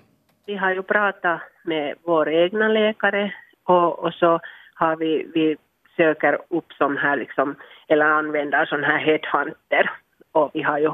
Vi 0.45 0.55
har 0.55 0.73
ju 0.73 0.83
pratat 0.83 1.41
med 1.63 1.95
vår 2.03 2.29
egna 2.29 2.67
läkare 2.67 3.33
och, 3.63 3.99
och 3.99 4.13
så 4.13 4.39
har 4.73 4.95
vi, 4.95 5.27
vi 5.33 5.57
söker 5.97 6.39
upp 6.49 6.73
som 6.77 6.97
här 6.97 7.17
liksom, 7.17 7.55
eller 7.87 8.05
använder 8.05 8.65
sådana 8.65 8.87
här 8.87 8.99
headhunter 8.99 9.91
och 10.31 10.51
vi 10.53 10.61
har 10.61 10.79
ju 10.79 10.91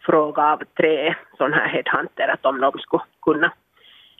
frågat 0.00 0.52
av 0.52 0.62
tre 0.76 1.14
sån 1.38 1.52
här 1.52 1.68
headhunter 1.68 2.28
att 2.28 2.46
om 2.46 2.60
de 2.60 2.72
skulle 2.78 3.02
kunna 3.22 3.52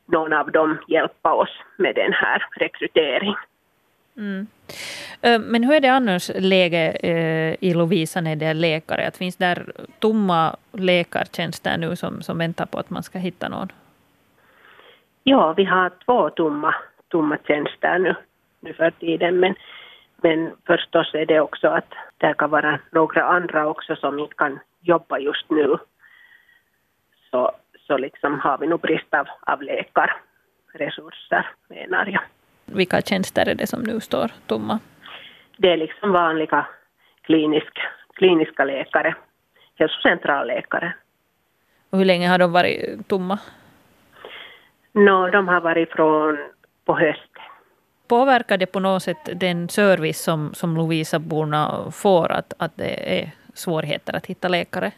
någon 0.06 0.32
av 0.32 0.50
dem 0.52 0.78
hjälpa 0.88 1.32
oss 1.32 1.50
med 1.76 1.94
den 1.94 2.12
här 2.12 2.46
rekryteringen. 2.50 3.36
Mm. 4.16 4.46
Men 5.22 5.64
hur 5.64 5.74
är 5.74 5.80
det 5.80 5.88
annars 5.88 6.30
läge 6.34 6.96
i 7.60 7.74
Lovisa 7.74 8.20
när 8.20 8.36
det 8.36 8.46
är 8.46 8.54
läkare? 8.54 9.06
Att 9.06 9.16
finns 9.16 9.36
där 9.36 9.72
tomma 9.98 10.56
läkartjänster 10.72 11.76
nu 11.78 11.96
som, 11.96 12.22
som 12.22 12.38
väntar 12.38 12.66
på 12.66 12.78
att 12.78 12.90
man 12.90 13.02
ska 13.02 13.18
hitta 13.18 13.48
någon? 13.48 13.72
Ja, 15.22 15.52
vi 15.52 15.64
har 15.64 15.90
två 16.04 16.30
tomma, 16.30 16.74
tomma 17.08 17.38
tjänster 17.46 17.98
nu, 17.98 18.14
nu 18.60 18.72
för 18.72 18.90
tiden. 18.90 19.40
Men, 19.40 19.54
men 20.24 20.56
förstås 20.66 21.14
är 21.14 21.26
det 21.26 21.40
också 21.40 21.68
att 21.68 21.94
det 22.18 22.34
kan 22.34 22.50
vara 22.50 22.78
några 22.90 23.24
andra 23.24 23.66
också 23.68 23.96
som 23.96 24.18
inte 24.18 24.34
kan 24.34 24.58
jobba 24.80 25.18
just 25.18 25.50
nu. 25.50 25.76
Så, 27.30 27.52
så 27.86 27.96
liksom 27.96 28.40
har 28.40 28.58
vi 28.58 28.66
nog 28.66 28.80
brist 28.80 29.14
av, 29.14 29.26
av 29.40 29.62
läkarresurser, 29.62 31.46
menar 31.68 32.06
jag. 32.06 32.22
Vilka 32.64 33.00
tjänster 33.00 33.48
är 33.48 33.54
det 33.54 33.66
som 33.66 33.82
nu 33.82 34.00
står 34.00 34.30
tomma? 34.46 34.78
Det 35.56 35.72
är 35.72 35.76
liksom 35.76 36.12
vanliga 36.12 36.66
klinisk, 37.22 37.78
kliniska 38.14 38.64
läkare, 38.64 39.14
hälsocentralläkare. 39.78 40.94
Och 41.90 41.98
hur 41.98 42.04
länge 42.04 42.28
har 42.28 42.38
de 42.38 42.52
varit 42.52 43.08
tomma? 43.08 43.38
No, 44.92 45.30
de 45.30 45.48
har 45.48 45.60
varit 45.60 45.90
från 45.92 46.38
på 46.84 46.98
hösten. 46.98 47.33
Påverkar 48.08 48.58
det 48.58 48.66
på 48.66 48.80
något 48.80 49.02
sätt 49.02 49.40
den 49.40 49.68
service 49.68 50.22
som, 50.22 50.54
som 50.54 50.76
Lovisa-borna 50.76 51.90
får, 51.92 52.32
att, 52.32 52.52
att 52.58 52.76
det 52.76 53.20
är 53.20 53.30
svårigheter 53.54 54.16
att 54.16 54.26
hitta 54.26 54.48
läkare? 54.48 54.92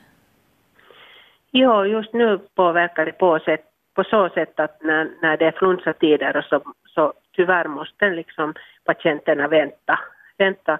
Jo, 1.50 1.84
just 1.84 2.12
nu 2.12 2.38
påverkar 2.54 3.06
det 3.06 3.12
på, 3.12 3.38
sätt, 3.38 3.64
på 3.94 4.04
så 4.04 4.28
sätt 4.28 4.60
att 4.60 4.82
när, 4.82 5.10
när 5.22 5.36
det 5.36 5.46
är 5.46 5.52
flunsatider 5.52 6.46
så, 6.50 6.60
så 6.94 7.12
tyvärr 7.36 7.68
måste 7.68 8.10
liksom 8.10 8.54
patienterna 8.84 9.48
vänta, 9.48 9.98
vänta 10.38 10.78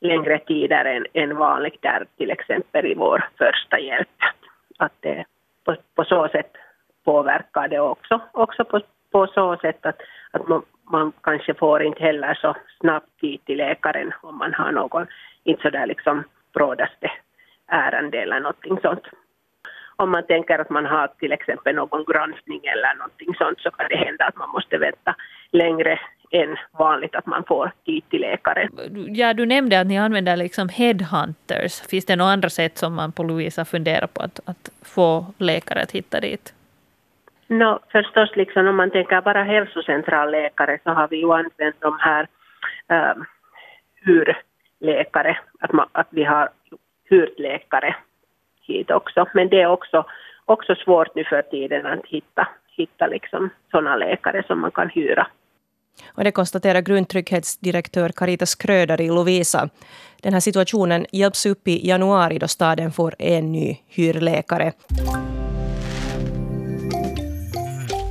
längre 0.00 0.38
tider 0.38 0.84
än, 0.84 1.06
än 1.12 1.36
vanligt 1.36 1.82
där 1.82 2.06
till 2.16 2.30
exempel 2.30 2.86
i 2.86 2.94
vår 2.94 3.28
första 3.38 3.78
hjälp. 3.78 4.08
Att 4.78 4.92
det 5.00 5.24
på, 5.64 5.76
på 5.94 6.04
så 6.04 6.28
sätt 6.28 6.52
påverkar 7.04 7.68
det 7.68 7.80
också, 7.80 8.20
också 8.32 8.64
på, 8.64 8.80
på 9.10 9.26
så 9.26 9.56
sätt 9.56 9.86
att, 9.86 10.00
att 10.30 10.48
man, 10.48 10.62
man 10.90 11.12
kanske 11.22 11.54
får 11.54 11.82
inte 11.82 12.02
heller 12.02 12.34
så 12.34 12.56
snabbt 12.80 13.20
tid 13.20 13.44
till 13.44 13.58
läkaren 13.58 14.12
om 14.22 14.38
man 14.38 14.54
har 14.54 14.72
någon, 14.72 15.06
inte 15.44 15.62
så 15.62 15.70
där 15.70 15.86
liksom 15.86 16.24
brådaste 16.54 17.10
ärende 17.68 18.18
eller 18.18 18.40
någonting 18.40 18.78
sånt. 18.82 19.04
Om 19.96 20.10
man 20.10 20.26
tänker 20.26 20.58
att 20.58 20.70
man 20.70 20.86
har 20.86 21.08
till 21.08 21.32
exempel 21.32 21.74
någon 21.74 22.04
granskning 22.04 22.60
eller 22.64 22.98
någonting 22.98 23.34
sånt 23.34 23.60
så 23.60 23.70
kan 23.70 23.86
det 23.90 23.96
hända 23.96 24.24
att 24.24 24.36
man 24.36 24.50
måste 24.50 24.78
vänta 24.78 25.14
längre 25.52 26.00
än 26.30 26.56
vanligt 26.78 27.14
att 27.14 27.26
man 27.26 27.44
får 27.44 27.72
tid 27.84 28.02
till 28.08 28.20
läkare. 28.20 28.68
Ja, 29.08 29.34
du 29.34 29.46
nämnde 29.46 29.80
att 29.80 29.86
ni 29.86 29.98
använder 29.98 30.36
liksom 30.36 30.68
headhunters. 30.68 31.80
Finns 31.90 32.06
det 32.06 32.16
några 32.16 32.32
andra 32.32 32.50
sätt 32.50 32.78
som 32.78 32.94
man 32.94 33.12
på 33.12 33.22
Louisa 33.22 33.64
funderar 33.64 34.06
på 34.06 34.22
att, 34.22 34.40
att 34.44 34.70
få 34.82 35.26
läkare 35.38 35.82
att 35.82 35.90
hitta 35.90 36.20
dit? 36.20 36.54
No, 37.50 37.78
förstås, 37.92 38.36
liksom, 38.36 38.66
om 38.66 38.76
man 38.76 38.90
tänker 38.90 39.20
bara 39.20 39.42
hälsocentralläkare 39.42 40.78
så 40.84 40.90
har 40.90 41.08
vi 41.08 41.16
ju 41.16 41.32
använt 41.32 41.76
de 41.80 41.98
här 42.00 42.28
äh, 42.88 43.16
hyrläkare, 44.04 45.38
att, 45.60 45.72
man, 45.72 45.88
att 45.92 46.08
vi 46.10 46.24
har 46.24 46.48
hyrt 47.10 47.38
läkare 47.38 47.96
hit 48.62 48.90
också. 48.90 49.26
Men 49.34 49.48
det 49.48 49.60
är 49.60 49.66
också, 49.66 50.04
också 50.44 50.74
svårt 50.74 51.14
nu 51.14 51.24
för 51.24 51.42
tiden 51.42 51.86
att 51.86 52.06
hitta, 52.06 52.48
hitta 52.76 53.06
liksom 53.06 53.50
sådana 53.70 53.96
läkare 53.96 54.42
som 54.46 54.60
man 54.60 54.70
kan 54.70 54.88
hyra. 54.88 55.26
Och 56.14 56.24
det 56.24 56.32
konstaterar 56.32 56.80
grundtrygghetsdirektör 56.80 58.08
Caritas 58.08 58.54
Kröder 58.54 59.00
i 59.00 59.08
Lovisa. 59.08 59.68
Den 60.22 60.32
här 60.32 60.40
situationen 60.40 61.06
hjälps 61.12 61.46
upp 61.46 61.68
i 61.68 61.88
januari 61.88 62.38
då 62.38 62.48
staden 62.48 62.92
får 62.92 63.14
en 63.18 63.52
ny 63.52 63.76
hyrläkare. 63.88 64.72